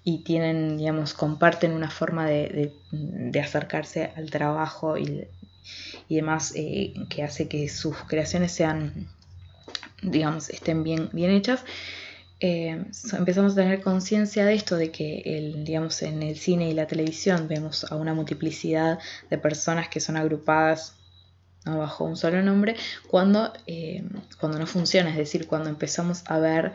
y 0.04 0.20
tienen, 0.20 0.78
digamos, 0.78 1.14
comparten 1.14 1.74
una 1.74 1.90
forma 1.90 2.26
de, 2.26 2.74
acercarse 3.42 4.12
al 4.16 4.30
trabajo 4.32 4.98
y, 4.98 5.28
demás 6.10 6.54
eh, 6.56 6.94
que 7.10 7.24
hace 7.24 7.48
que 7.48 7.68
sus 7.70 7.98
creaciones 8.08 8.52
sean, 8.52 9.10
digamos, 10.02 10.50
estén 10.50 10.84
bien, 10.84 11.10
bien 11.12 11.32
hechas 11.32 11.64
eh, 12.48 12.86
empezamos 13.18 13.54
a 13.54 13.56
tener 13.56 13.82
conciencia 13.82 14.46
de 14.46 14.54
esto, 14.54 14.76
de 14.78 14.92
que 14.92 15.24
el, 15.26 15.64
digamos, 15.64 16.04
en 16.04 16.22
el 16.22 16.38
cine 16.38 16.70
y 16.70 16.76
la 16.76 16.86
televisión 16.86 17.48
vemos 17.48 17.92
a 17.92 17.96
una 17.96 18.14
multiplicidad 18.14 19.00
de 19.32 19.40
personas 19.40 19.90
que 19.90 20.00
son 20.00 20.16
agrupadas 20.16 20.94
bajo 21.66 22.04
un 22.04 22.16
solo 22.16 22.44
nombre, 22.44 22.76
cuando, 23.08 23.52
eh, 23.66 24.04
cuando 24.40 24.60
no 24.60 24.68
funciona, 24.68 25.10
es 25.10 25.18
decir, 25.18 25.48
cuando 25.48 25.70
empezamos 25.70 26.22
a 26.28 26.38
ver 26.38 26.74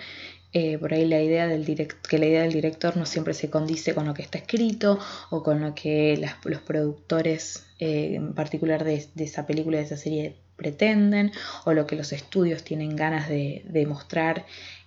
eh, 0.52 0.76
por 0.78 0.92
ahí 0.92 1.06
la 1.06 1.22
idea 1.22 1.46
del 1.46 1.64
que 1.64 2.18
la 2.18 2.26
idea 2.26 2.42
del 2.42 2.52
director 2.52 2.96
no 2.96 3.06
siempre 3.06 3.32
se 3.34 3.48
condice 3.48 3.94
con 3.94 4.06
lo 4.06 4.14
que 4.14 4.22
está 4.22 4.38
escrito 4.38 4.98
o 5.30 5.44
con 5.44 5.60
lo 5.60 5.76
que 5.76 6.20
los 6.44 6.60
productores 6.62 7.64
en 7.78 8.34
particular 8.34 8.82
de, 8.82 9.08
esa 9.16 9.46
película, 9.46 9.78
de 9.78 9.84
esa 9.84 9.96
serie 9.96 10.34
pretenden 10.56 11.30
o 11.64 11.72
lo 11.72 11.86
que 11.86 11.94
los 11.94 12.12
estudios 12.12 12.64
tienen 12.64 12.96
ganas 12.96 13.28
de 13.28 13.86
mostrar 13.88 14.44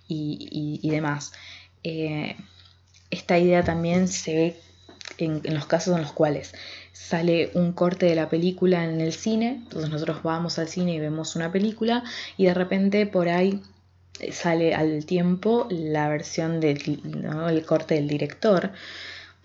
y, 0.08 0.88
demás. 0.90 1.32
Eh, 1.82 2.36
esta 3.10 3.38
idea 3.38 3.62
también 3.62 4.08
se 4.08 4.34
ve 4.34 4.60
en, 5.18 5.42
los 5.54 5.66
casos 5.66 5.94
en 5.96 6.02
los 6.02 6.12
cuales 6.12 6.52
sale 6.92 7.50
un 7.54 7.72
corte 7.72 8.06
de 8.06 8.14
la 8.14 8.28
película 8.28 8.84
en 8.84 9.00
el 9.00 9.12
cine, 9.12 9.60
entonces 9.64 9.90
nosotros 9.90 10.22
vamos 10.22 10.58
al 10.58 10.68
cine 10.68 10.94
y 10.94 11.00
vemos 11.00 11.36
una 11.36 11.52
película 11.52 12.04
y 12.36 12.46
de 12.46 12.54
repente 12.54 13.06
por 13.06 13.28
ahí 13.28 13.60
sale 14.32 14.74
al 14.74 15.04
tiempo 15.04 15.66
la 15.70 16.08
versión 16.08 16.60
del 16.60 17.00
el 17.48 17.66
corte 17.66 17.94
del 17.94 18.08
director 18.08 18.72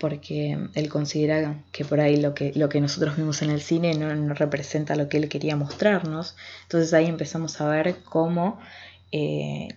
porque 0.00 0.58
él 0.74 0.88
considera 0.88 1.62
que 1.72 1.84
por 1.84 2.00
ahí 2.00 2.16
lo 2.16 2.32
que, 2.32 2.52
lo 2.54 2.70
que 2.70 2.80
nosotros 2.80 3.18
vimos 3.18 3.42
en 3.42 3.50
el 3.50 3.60
cine 3.60 3.94
no, 3.94 4.14
no 4.16 4.32
representa 4.32 4.96
lo 4.96 5.10
que 5.10 5.18
él 5.18 5.28
quería 5.28 5.56
mostrarnos. 5.56 6.36
Entonces 6.62 6.94
ahí 6.94 7.04
empezamos 7.04 7.60
a 7.60 7.68
ver 7.68 7.96
cómo 8.02 8.58
eh, 9.12 9.68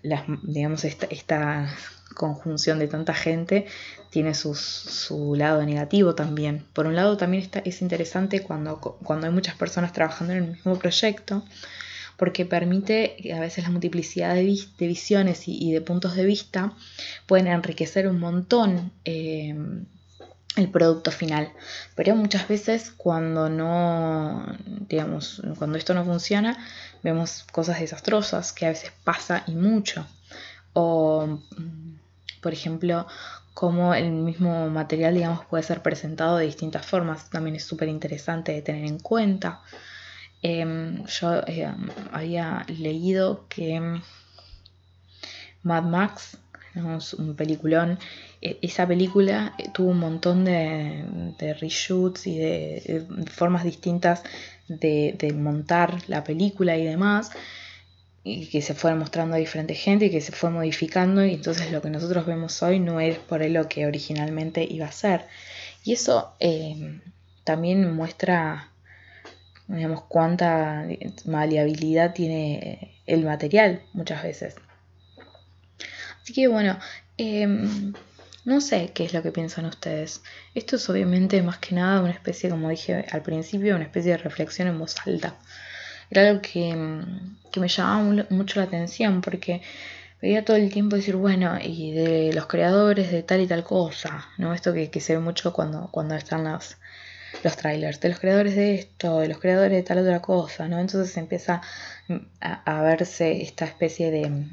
digamos, 0.43 0.86
esta, 0.86 1.69
conjunción 2.15 2.78
de 2.78 2.88
tanta 2.88 3.15
gente 3.15 3.65
tiene 4.12 4.36
su 4.36 5.34
lado 5.36 5.65
negativo 5.65 6.13
también. 6.13 6.63
Por 6.74 6.86
un 6.86 6.96
lado 6.96 7.17
también 7.17 7.41
está, 7.41 7.60
es 7.65 7.82
interesante 7.82 8.43
cuando, 8.43 8.80
cuando 8.80 9.26
hay 9.26 9.34
muchas 9.34 9.56
personas 9.56 9.93
trabajando 9.93 10.34
en 10.34 10.43
el 10.43 10.52
mismo 10.52 10.78
proyecto, 10.78 11.43
porque 12.15 12.46
permite 12.46 13.17
a 13.34 13.39
veces 13.39 13.63
la 13.63 13.72
multiplicidad 13.72 14.36
de, 14.36 14.56
visiones 14.78 15.48
y, 15.48 15.72
de 15.72 15.82
puntos 15.82 16.15
de 16.15 16.26
vista 16.26 16.74
pueden 17.26 17.48
enriquecer 17.48 18.08
un 18.08 18.19
montón 18.19 18.91
eh, 19.06 19.56
el 20.55 20.69
producto 20.69 21.11
final. 21.11 21.51
Pero 21.95 22.15
muchas 22.15 22.47
veces 22.47 22.91
cuando 22.95 23.49
no, 23.49 24.45
digamos, 24.89 25.41
cuando 25.57 25.77
esto 25.77 25.93
no 25.93 26.05
funciona, 26.05 26.57
vemos 27.01 27.45
cosas 27.51 27.79
desastrosas 27.79 28.53
que 28.53 28.65
a 28.65 28.69
veces 28.69 28.91
pasa 29.03 29.43
y 29.47 29.55
mucho. 29.55 30.05
O, 30.73 31.39
por 32.41 32.53
ejemplo, 32.53 33.07
cómo 33.53 33.93
el 33.93 34.11
mismo 34.11 34.69
material, 34.69 35.13
digamos, 35.13 35.45
puede 35.45 35.63
ser 35.63 35.81
presentado 35.81 36.37
de 36.37 36.45
distintas 36.45 36.85
formas. 36.85 37.29
También 37.29 37.55
es 37.55 37.63
súper 37.63 37.89
interesante 37.89 38.51
de 38.51 38.61
tener 38.61 38.85
en 38.85 38.99
cuenta. 38.99 39.61
Em, 40.41 41.05
yo 41.05 41.41
eh, 41.47 41.73
había 42.11 42.65
leído 42.67 43.47
que 43.47 44.01
Mad 45.63 45.83
Max, 45.83 46.37
un 46.75 47.36
peliculón, 47.36 47.99
e, 48.41 48.57
esa 48.62 48.88
película 48.88 49.53
eh, 49.57 49.69
tuvo 49.73 49.89
un 49.91 49.99
montón 49.99 50.45
de, 50.45 51.05
reshoots 51.59 52.27
y 52.27 52.38
de, 52.38 53.05
formas 53.31 53.63
distintas 53.63 54.23
de, 54.67 55.33
montar 55.36 55.97
la 56.07 56.23
película 56.23 56.77
y 56.77 56.86
demás 56.86 57.31
y 58.23 58.47
que 58.47 58.62
se 58.62 58.73
fueron 58.73 58.99
mostrando 58.99 59.36
a 59.36 59.39
diferente 59.39 59.75
gente 59.75 60.05
y 60.05 60.09
que 60.09 60.21
se 60.21 60.31
fue 60.31 60.49
modificando 60.49 61.25
y 61.25 61.33
entonces 61.33 61.71
lo 61.71 61.81
que 61.81 61.89
nosotros 61.89 62.25
vemos 62.25 62.63
hoy 62.63 62.79
no 62.79 62.99
es 63.01 63.17
por 63.17 63.45
lo 63.45 63.67
que 63.67 63.86
originalmente 63.86 64.63
iba 64.63 64.86
a 64.86 64.91
ser. 64.91 65.25
Y 65.83 65.93
eso 65.93 66.33
eh, 66.39 67.01
también 67.43 67.93
muestra, 67.93 68.71
digamos, 69.67 70.03
cuánta 70.03 70.88
maleabilidad 71.25 72.13
tiene 72.13 72.95
el 73.05 73.25
material 73.25 73.81
muchas 73.91 74.23
veces. 74.23 74.55
Así 76.23 76.33
que 76.33 76.47
bueno, 76.47 76.79
em, 77.17 77.93
no 78.45 78.62
sé 78.62 78.91
qué 78.93 79.05
es 79.05 79.13
lo 79.13 79.21
que 79.21 79.31
piensan 79.31 79.65
ustedes. 79.65 80.21
Esto 80.55 80.77
es 80.77 80.89
obviamente 80.89 81.41
más 81.43 81.59
que 81.59 81.75
nada 81.75 82.01
una 82.01 82.12
especie, 82.12 82.49
como 82.49 82.69
dije 82.69 83.05
al 83.12 83.21
principio, 83.21 83.75
una 83.75 83.86
especie 83.86 84.12
de 84.13 84.17
reflexión 84.17 84.67
en 84.67 84.79
voz 84.79 84.95
alta 85.05 85.36
era 86.13 86.29
algo 86.29 86.41
que, 86.41 86.75
me 87.59 87.67
llamaba 87.67 88.25
mucho 88.29 88.59
la 88.59 88.65
atención 88.65 89.21
porque 89.21 89.62
veía 90.21 90.45
todo 90.45 90.57
el 90.57 90.71
tiempo 90.71 90.95
decir, 90.95 91.15
bueno, 91.15 91.57
y 91.62 91.91
de 91.91 92.33
los 92.33 92.47
creadores 92.47 93.12
de 93.12 93.23
tal 93.23 93.41
y 93.41 93.47
tal 93.47 93.63
cosa, 93.63 94.27
¿no? 94.38 94.53
Esto 94.53 94.73
que, 94.73 94.99
se 94.99 95.13
ve 95.15 95.19
mucho 95.19 95.53
cuando, 95.53 95.89
cuando 95.91 96.15
están 96.15 96.43
los, 96.43 96.77
los 97.43 97.57
trailers, 97.57 97.99
de 97.99 98.09
los 98.09 98.19
creadores 98.19 98.55
de 98.55 98.75
esto, 98.75 99.19
de 99.19 99.27
los 99.27 99.39
creadores 99.39 99.71
de 99.71 99.83
tal 99.83 99.99
otra 99.99 100.21
cosa, 100.21 100.67
¿no? 100.67 100.79
Entonces 100.79 101.15
empieza 101.17 101.62
a, 102.39 102.81
verse 102.83 103.41
esta 103.41 103.65
especie 103.65 104.12
de, 104.12 104.45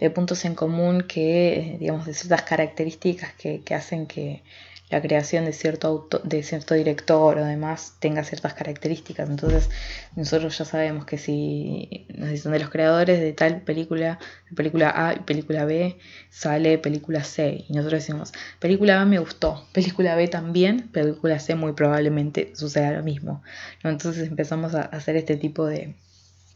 de 0.00 0.10
puntos 0.10 0.44
en 0.44 0.54
común 0.54 1.02
que, 1.02 1.76
digamos, 1.80 2.06
de 2.06 2.14
ciertas 2.14 2.42
características 2.42 3.32
que 3.34 3.74
hacen 3.74 4.06
que 4.06 4.42
la 4.88 5.02
creación 5.02 5.44
de 5.44 5.52
cierto, 5.52 6.08
de 6.22 6.42
cierto 6.44 6.74
director 6.74 7.38
o 7.38 7.44
demás 7.44 7.94
tenga 7.98 8.22
ciertas 8.22 8.54
características. 8.54 9.28
Entonces 9.28 9.68
nosotros 10.14 10.56
ya 10.56 10.64
sabemos 10.64 11.04
que 11.04 11.18
si 11.18 12.06
nos 12.14 12.30
dicen 12.30 12.52
de 12.52 12.60
los 12.60 12.70
creadores 12.70 13.20
de 13.20 13.32
tal 13.32 13.62
película, 13.62 14.18
película 14.54 14.92
A 14.94 15.14
y 15.14 15.20
película 15.20 15.64
B, 15.64 15.98
sale 16.30 16.78
película 16.78 17.24
C. 17.24 17.64
Y 17.68 17.72
nosotros 17.72 18.02
decimos, 18.02 18.32
película 18.60 19.00
A 19.00 19.04
me 19.04 19.18
gustó, 19.18 19.66
película 19.72 20.14
B 20.14 20.28
también, 20.28 20.88
película 20.88 21.40
C 21.40 21.56
muy 21.56 21.72
probablemente 21.72 22.52
suceda 22.54 22.92
lo 22.92 23.02
mismo. 23.02 23.42
Entonces 23.82 24.28
empezamos 24.28 24.74
a 24.76 24.82
hacer 24.82 25.16
este 25.16 25.36
tipo 25.36 25.66
de, 25.66 25.94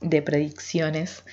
de 0.01 0.23
predicciones. 0.23 1.25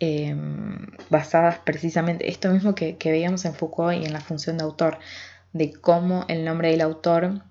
Em, 0.00 0.86
basadas 1.10 1.58
precisamente 1.58 2.28
esto 2.28 2.50
mismo 2.50 2.74
que, 2.76 2.96
que 2.96 3.10
veíamos 3.10 3.44
en 3.44 3.54
Foucault 3.54 4.00
y 4.00 4.04
en 4.04 4.12
la 4.12 4.20
función 4.20 4.56
de 4.56 4.62
autor, 4.64 4.98
de 5.52 5.72
cómo 5.72 6.24
el 6.28 6.44
nombre 6.44 6.70
del 6.70 6.82
autor 6.82 7.42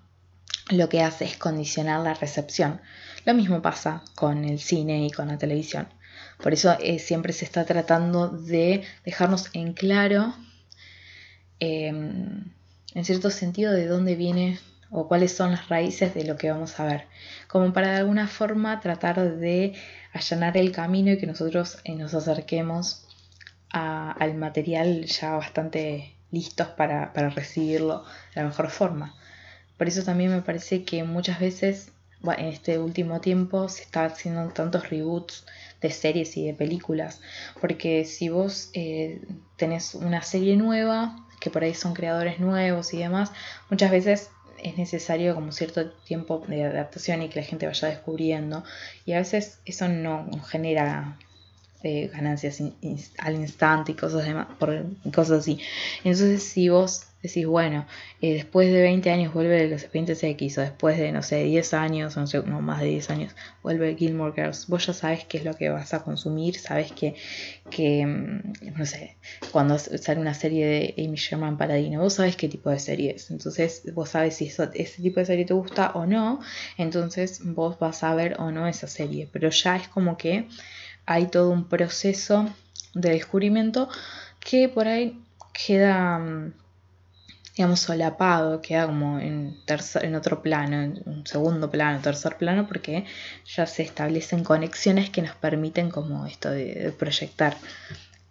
lo 0.69 0.87
que 0.87 1.01
hace 1.01 1.25
es 1.25 1.35
condicionar 1.37 2.01
la 2.01 2.13
recepción. 2.13 2.79
Lo 3.25 3.33
mismo 3.33 3.61
pasa 3.61 4.03
con 4.15 4.45
el 4.45 4.59
cine 4.59 5.05
y 5.05 5.11
con 5.11 5.27
la 5.27 5.37
televisión. 5.37 5.89
Por 6.41 6.53
eso 6.53 6.75
eh, 6.79 6.99
siempre 6.99 7.33
se 7.33 7.45
está 7.45 7.65
tratando 7.65 8.29
de 8.29 8.83
dejarnos 9.03 9.49
en 9.53 9.73
claro, 9.73 10.33
em, 11.59 12.45
en 12.93 13.05
cierto 13.05 13.29
sentido, 13.29 13.73
de 13.73 13.87
dónde 13.87 14.15
viene 14.15 14.59
o 14.89 15.07
cuáles 15.07 15.35
son 15.35 15.51
las 15.51 15.69
raíces 15.69 16.13
de 16.13 16.23
lo 16.23 16.37
que 16.37 16.51
vamos 16.51 16.79
a 16.79 16.85
ver. 16.85 17.05
Como 17.47 17.73
para 17.73 17.91
de 17.91 17.97
alguna 17.97 18.27
forma 18.27 18.79
tratar 18.79 19.37
de 19.37 19.73
allanar 20.13 20.57
el 20.57 20.71
camino 20.71 21.11
y 21.11 21.17
que 21.17 21.27
nosotros 21.27 21.79
eh, 21.83 21.95
nos 21.95 22.13
acerquemos 22.13 23.03
al 23.69 24.33
material 24.35 25.05
ya 25.05 25.31
bastante 25.33 26.15
listos 26.31 26.67
para, 26.69 27.11
recibirlo 27.13 28.03
de 28.33 28.41
la 28.41 28.47
mejor 28.47 28.69
forma. 28.69 29.15
Por 29.77 29.87
eso 29.87 30.03
también 30.03 30.31
me 30.31 30.41
parece 30.41 30.83
que 30.83 31.03
muchas 31.03 31.39
veces 31.39 31.91
en 32.23 32.45
este 32.47 32.79
último 32.79 33.21
tiempo 33.21 33.69
se 33.69 33.83
está 33.83 34.05
haciendo 34.05 34.49
tantos 34.49 34.89
reboots 34.89 35.45
de 35.81 35.91
series 35.91 36.35
y 36.37 36.47
de 36.47 36.53
películas. 36.53 37.21
Porque 37.61 38.05
si 38.05 38.29
vos 38.29 38.71
eh, 38.73 39.21
tenés 39.55 39.93
una 39.93 40.23
serie 40.23 40.57
nueva, 40.57 41.15
que 41.39 41.51
por 41.51 41.63
ahí 41.63 41.75
son 41.75 41.93
creadores 41.93 42.39
nuevos 42.39 42.93
y 42.93 42.97
demás, 42.97 43.31
muchas 43.69 43.91
veces 43.91 44.31
es 44.63 44.77
necesario 44.77 45.35
como 45.35 45.51
cierto 45.51 45.89
tiempo 45.91 46.43
de 46.47 46.65
adaptación 46.65 47.21
y 47.21 47.29
que 47.29 47.39
la 47.41 47.45
gente 47.45 47.67
vaya 47.67 47.87
descubriendo. 47.87 48.63
Y 49.05 49.13
a 49.13 49.19
veces 49.19 49.59
eso 49.65 49.87
no 49.87 50.29
genera 50.47 51.17
ganancias 51.83 52.61
al 53.19 53.35
instante 53.35 53.91
y 53.91 53.95
cosas, 53.95 54.25
demás, 54.25 54.47
por, 54.59 54.85
cosas 55.13 55.39
así. 55.39 55.59
Entonces, 56.03 56.43
si 56.43 56.69
vos 56.69 57.03
decís, 57.27 57.45
bueno, 57.45 57.85
eh, 58.21 58.33
después 58.33 58.71
de 58.71 58.81
20 58.81 59.09
años 59.11 59.33
vuelve 59.33 59.67
los 59.69 59.81
expedientes 59.81 60.23
X, 60.23 60.57
o 60.57 60.61
después 60.61 60.97
de, 60.97 61.11
no 61.11 61.21
sé, 61.21 61.43
10 61.43 61.73
años, 61.73 62.17
o 62.17 62.21
no 62.21 62.27
sé, 62.27 62.41
no, 62.43 62.61
más 62.61 62.81
de 62.81 62.87
10 62.87 63.09
años, 63.09 63.35
vuelve 63.63 63.95
Gilmore 63.95 64.33
Girls, 64.35 64.67
vos 64.67 64.85
ya 64.85 64.93
sabes 64.93 65.25
qué 65.25 65.37
es 65.37 65.45
lo 65.45 65.53
que 65.53 65.69
vas 65.69 65.93
a 65.93 66.03
consumir, 66.03 66.57
sabes 66.57 66.91
que, 66.91 67.15
que 67.69 68.05
mm, 68.05 68.75
no 68.77 68.85
sé, 68.85 69.17
cuando 69.51 69.77
sale 69.77 70.19
una 70.19 70.33
serie 70.33 70.65
de 70.65 70.95
Amy 70.97 71.17
Sherman 71.17 71.57
Paladino, 71.57 72.01
vos 72.01 72.13
sabes 72.13 72.35
qué 72.35 72.49
tipo 72.49 72.69
de 72.69 72.79
serie 72.79 73.13
es, 73.15 73.31
entonces 73.31 73.83
vos 73.93 74.09
sabes 74.09 74.35
si 74.35 74.47
ese 74.47 75.01
tipo 75.01 75.19
de 75.19 75.25
serie 75.25 75.45
te 75.45 75.53
gusta 75.53 75.91
o 75.93 76.05
no, 76.05 76.39
entonces 76.77 77.41
vos 77.43 77.77
vas 77.79 78.03
a 78.03 78.15
ver 78.15 78.35
o 78.39 78.51
no 78.51 78.67
esa 78.67 78.87
serie, 78.87 79.29
pero 79.31 79.49
ya 79.49 79.75
es 79.75 79.87
como 79.87 80.17
que 80.17 80.47
hay 81.05 81.27
todo 81.27 81.49
un 81.51 81.67
proceso 81.69 82.47
de 82.93 83.11
descubrimiento 83.11 83.89
que 84.39 84.69
por 84.69 84.87
ahí 84.87 85.19
queda, 85.53 86.19
mm, 86.19 86.53
digamos, 87.57 87.79
solapado, 87.79 88.61
queda 88.61 88.85
como 88.85 89.19
en, 89.19 89.57
tercer, 89.65 90.05
en 90.05 90.13
otro 90.13 90.43
plano, 90.43 90.79
en 90.83 91.01
un 91.05 91.25
segundo 91.25 91.71
plano, 91.71 91.99
tercer 92.01 92.37
plano, 92.37 92.67
porque 92.67 93.05
ya 93.45 93.65
se 93.65 93.81
establecen 93.81 94.43
conexiones 94.43 95.09
que 95.09 95.23
nos 95.23 95.35
permiten 95.35 95.89
como 95.89 96.27
esto 96.27 96.51
de, 96.51 96.93
proyectar 96.97 97.57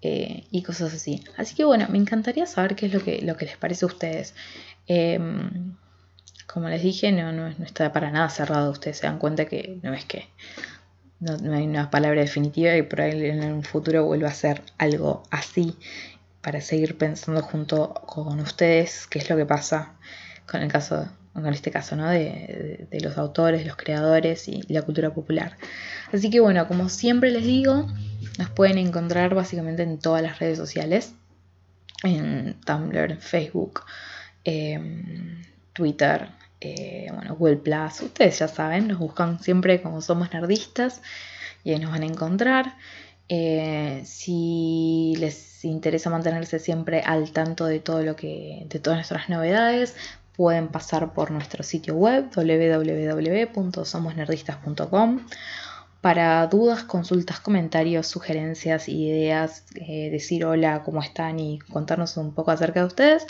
eh, 0.00 0.44
y 0.52 0.62
cosas 0.62 0.94
así. 0.94 1.24
Así 1.36 1.56
que 1.56 1.64
bueno, 1.64 1.88
me 1.88 1.98
encantaría 1.98 2.46
saber 2.46 2.76
qué 2.76 2.86
es 2.86 2.94
lo 2.94 3.02
que, 3.02 3.20
lo 3.22 3.36
que 3.36 3.46
les 3.46 3.56
parece 3.56 3.84
a 3.84 3.88
ustedes. 3.88 4.34
Em, 4.86 5.74
como 6.46 6.68
les 6.68 6.82
dije, 6.82 7.10
no, 7.10 7.32
no, 7.32 7.50
no 7.50 7.64
está 7.64 7.92
para 7.92 8.12
nada 8.12 8.30
cerrado. 8.30 8.70
Ustedes 8.70 8.98
se 8.98 9.08
dan 9.08 9.18
cuenta 9.18 9.46
que 9.46 9.80
no 9.82 9.92
es 9.92 10.04
que 10.04 10.28
no, 11.18 11.52
hay 11.52 11.66
una 11.66 11.90
palabra 11.90 12.20
definitiva 12.20 12.76
y 12.76 12.82
por 12.82 13.00
ahí 13.00 13.24
en 13.26 13.42
un 13.52 13.64
futuro 13.64 14.04
vuelva 14.04 14.28
a 14.28 14.34
ser 14.34 14.62
algo 14.78 15.24
así 15.30 15.74
para 16.46 16.60
seguir 16.60 16.96
pensando 16.96 17.42
junto 17.42 17.92
con 17.92 18.38
ustedes 18.38 19.08
qué 19.08 19.18
es 19.18 19.28
lo 19.28 19.36
que 19.36 19.44
pasa 19.44 19.96
con 20.48 20.62
el 20.62 20.70
caso 20.70 21.08
con 21.32 21.52
este 21.52 21.72
caso 21.72 21.96
¿no? 21.96 22.08
de, 22.08 22.86
los 23.02 23.18
autores, 23.18 23.66
los 23.66 23.74
creadores 23.74 24.46
y 24.46 24.62
la 24.72 24.82
cultura 24.82 25.12
popular. 25.12 25.56
Así 26.12 26.30
que 26.30 26.38
bueno, 26.38 26.68
como 26.68 26.88
siempre 26.88 27.32
les 27.32 27.42
digo, 27.42 27.88
nos 28.38 28.48
pueden 28.50 28.78
encontrar 28.78 29.34
básicamente 29.34 29.82
en 29.82 29.98
todas 29.98 30.22
las 30.22 30.38
redes 30.38 30.56
sociales, 30.56 31.14
en 32.04 32.54
Tumblr, 32.64 33.16
Facebook, 33.16 33.82
em, 34.44 35.42
Twitter, 35.72 36.28
eh, 36.60 37.08
bueno, 37.12 37.34
Google 37.34 37.56
Plus, 37.56 38.02
ustedes 38.02 38.38
ya 38.38 38.46
saben, 38.46 38.86
nos 38.86 38.98
buscan 38.98 39.40
siempre 39.40 39.82
como 39.82 40.00
somos 40.00 40.32
nerdistas 40.32 41.02
y 41.64 41.72
ahí 41.72 41.80
nos 41.80 41.90
van 41.90 42.04
a 42.04 42.06
encontrar. 42.06 42.76
Eh, 43.28 44.02
si 44.04 45.14
les 45.18 45.64
interesa 45.64 46.10
mantenerse 46.10 46.58
siempre 46.58 47.00
al 47.00 47.30
tanto 47.32 47.64
de 47.66 47.80
todo 47.80 48.02
lo 48.02 48.16
que, 48.16 48.66
de 48.68 48.78
todas 48.78 48.98
nuestras 48.98 49.28
novedades, 49.28 49.94
pueden 50.36 50.68
pasar 50.68 51.12
por 51.12 51.30
nuestro 51.30 51.62
sitio 51.64 51.96
web 51.96 52.30
www.somosnerdistas.com. 52.34 55.26
Para 56.00 56.46
dudas, 56.46 56.84
consultas, 56.84 57.40
comentarios, 57.40 58.06
sugerencias, 58.06 58.88
ideas, 58.88 59.64
eh, 59.74 60.08
decir 60.10 60.44
hola, 60.44 60.82
cómo 60.84 61.02
están 61.02 61.40
y 61.40 61.58
contarnos 61.58 62.16
un 62.16 62.32
poco 62.32 62.52
acerca 62.52 62.80
de 62.80 62.86
ustedes, 62.86 63.26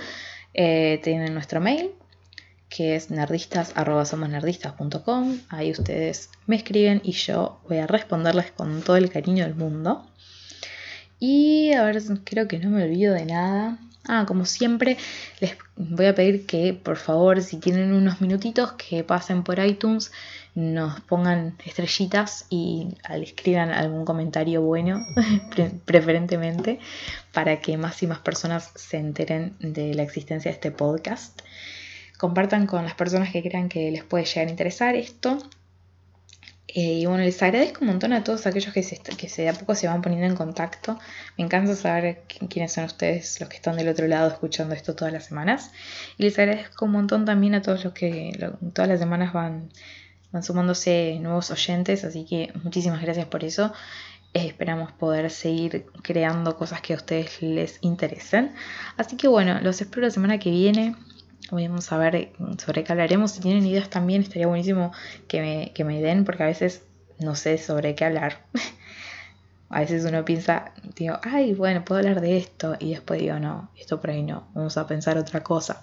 tienen 0.53 1.35
nuestro 1.35 1.61
mail 1.61 1.93
que 2.69 2.97
es 2.97 3.11
nerdistas.com. 3.11 5.39
Ahí 5.49 5.71
ustedes 5.71 6.31
me 6.47 6.57
escriben 6.57 7.01
y 7.05 7.13
yo 7.13 7.61
voy 7.69 7.79
a 7.79 7.87
responderles 7.87 8.51
con 8.53 8.83
todo 8.83 8.97
el 8.97 9.11
cariño 9.11 9.45
del 9.45 9.55
mundo. 9.55 10.05
Y 11.19 11.73
a 11.73 11.85
ver, 11.85 12.03
creo 12.25 12.49
que 12.49 12.59
no 12.59 12.71
me 12.71 12.85
olvido 12.85 13.15
de 13.15 13.25
nada. 13.25 13.79
Ah, 14.09 14.25
como 14.27 14.45
siempre, 14.45 14.97
les 15.41 15.57
voy 15.75 16.07
a 16.07 16.15
pedir 16.15 16.47
que 16.47 16.75
por 16.75 16.97
favor, 16.97 17.43
si 17.43 17.57
tienen 17.57 17.93
unos 17.93 18.21
minutitos, 18.21 18.73
que 18.73 19.03
pasen 19.03 19.43
por 19.43 19.59
iTunes, 19.59 20.13
nos 20.55 21.01
pongan 21.01 21.57
estrellitas 21.65 22.47
y 22.49 22.95
escriban 23.11 23.71
algún 23.71 24.05
comentario 24.05 24.63
bueno, 24.63 25.05
preferentemente, 25.85 26.79
para 27.33 27.61
que 27.61 27.77
más 27.77 28.01
y 28.03 28.07
más 28.07 28.21
personas 28.21 28.71
se 28.77 28.99
enteren 28.99 29.57
de 29.59 29.95
la 29.95 30.05
existencia 30.05 30.51
de 30.51 30.55
este 30.55 30.71
podcast. 30.71 31.41
Compartan 32.19 32.67
con 32.67 32.85
las 32.85 32.95
personas 32.95 33.31
que 33.31 33.43
crean 33.43 33.69
que 33.69 33.91
les 33.91 34.05
puede 34.05 34.25
llegar 34.25 34.49
a 34.49 34.51
interesar 34.51 34.95
esto 34.95 35.39
eh, 36.79 36.99
y 37.01 37.07
bueno, 37.07 37.25
les 37.25 37.43
agradezco 37.43 37.81
un 37.81 37.87
montón 37.87 38.13
a 38.13 38.23
todos 38.23 38.47
aquellos 38.47 38.75
que, 38.75 38.83
se, 38.83 38.99
que 38.99 39.29
de 39.29 39.49
a 39.49 39.55
poco 39.55 39.75
se 39.75 39.89
van 39.89 40.03
poniendo 40.03 40.27
en 40.27 40.35
contacto. 40.35 40.99
Me 41.39 41.45
encanta 41.45 41.75
saber 41.75 42.25
quiénes 42.51 42.75
son 42.75 42.85
ustedes 42.85 43.41
los 43.41 43.49
que 43.49 43.57
están 43.57 43.79
del 43.79 43.89
otro 43.89 44.07
lado 44.07 44.29
escuchando 44.29 44.75
esto 44.75 44.95
todas 44.95 45.11
las 45.11 45.25
semanas. 45.25 45.73
Y 46.19 46.25
les 46.25 46.39
agradezco 46.39 46.85
un 46.85 46.93
montón 46.93 47.25
también 47.25 47.55
a 47.55 47.63
todos 47.63 47.83
los 47.83 47.95
que 47.95 48.31
todas 48.75 48.91
las 48.91 48.99
semanas 49.01 49.33
van, 49.33 49.71
van 50.33 50.43
sumándose 50.43 51.19
nuevos 51.19 51.51
oyentes. 51.51 52.05
Así 52.05 52.27
que 52.27 52.53
muchísimas 52.63 53.01
gracias 53.01 53.25
por 53.25 53.43
eso. 53.43 53.73
Eh, 54.35 54.47
esperamos 54.49 54.93
poder 54.93 55.31
seguir 55.31 55.87
creando 56.03 56.59
cosas 56.59 56.83
que 56.83 56.93
a 56.93 56.97
ustedes 56.97 57.41
les 57.41 57.79
interesen. 57.81 58.53
Así 58.99 59.17
que 59.17 59.29
bueno, 59.29 59.63
los 59.63 59.81
espero 59.81 60.03
la 60.03 60.11
semana 60.11 60.39
que 60.39 60.51
viene. 60.51 60.95
Vamos 61.51 61.93
a 61.93 61.99
ver 61.99 62.33
sobre 62.59 62.85
qué 62.85 62.93
hablaremos. 62.93 63.33
Si 63.33 63.41
tienen 63.41 63.65
ideas 63.67 63.89
también, 63.89 64.23
estaría 64.23 64.47
buenísimo 64.47 64.93
que 65.29 65.41
me, 65.41 65.73
que 65.75 65.85
me 65.85 66.01
den, 66.01 66.25
porque 66.25 66.43
a 66.43 66.47
veces 66.47 66.83
no 67.19 67.35
sé 67.35 67.59
sobre 67.59 67.95
qué 67.95 68.05
hablar. 68.05 68.47
a 69.69 69.81
veces 69.81 70.05
uno 70.05 70.25
piensa, 70.25 70.73
digo, 70.97 71.19
ay, 71.23 71.55
bueno, 71.55 71.85
puedo 71.85 72.01
hablar 72.01 72.21
de 72.21 72.37
esto. 72.37 72.77
Y 72.79 72.91
después 72.91 73.21
digo, 73.21 73.39
no, 73.39 73.71
esto 73.77 74.01
por 74.01 74.11
ahí 74.11 74.23
no, 74.23 74.49
vamos 74.55 74.77
a 74.77 74.87
pensar 74.87 75.19
otra 75.19 75.43
cosa. 75.43 75.83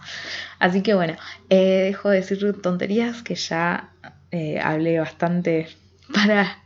Así 0.59 0.81
que 0.81 0.93
bueno, 0.93 1.15
eh, 1.49 1.83
dejo 1.85 2.09
de 2.09 2.17
decir 2.17 2.61
tonterías 2.61 3.23
que 3.23 3.35
ya 3.35 3.93
eh, 4.31 4.59
hablé 4.59 4.99
bastante 4.99 5.67
para 6.13 6.63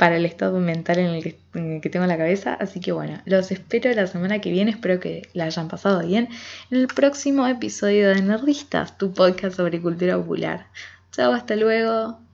para 0.00 0.16
el 0.16 0.24
estado 0.24 0.58
mental 0.60 0.98
en 0.98 1.10
el, 1.10 1.22
que, 1.82 1.90
tengo 1.90 2.04
en 2.04 2.08
la 2.08 2.16
cabeza. 2.16 2.54
Así 2.54 2.80
que 2.80 2.90
bueno, 2.90 3.20
los 3.26 3.52
espero 3.52 3.92
la 3.92 4.06
semana 4.06 4.40
que 4.40 4.50
viene. 4.50 4.70
Espero 4.70 4.98
que 4.98 5.28
la 5.34 5.44
hayan 5.44 5.68
pasado 5.68 6.06
bien 6.06 6.30
en 6.70 6.78
el 6.78 6.86
próximo 6.86 7.46
episodio 7.46 8.08
de 8.08 8.22
Nerdistas, 8.22 8.96
tu 8.96 9.12
podcast 9.12 9.58
sobre 9.58 9.78
cultura 9.78 10.16
popular. 10.16 10.68
Chao, 11.12 11.34
hasta 11.34 11.54
luego. 11.54 12.29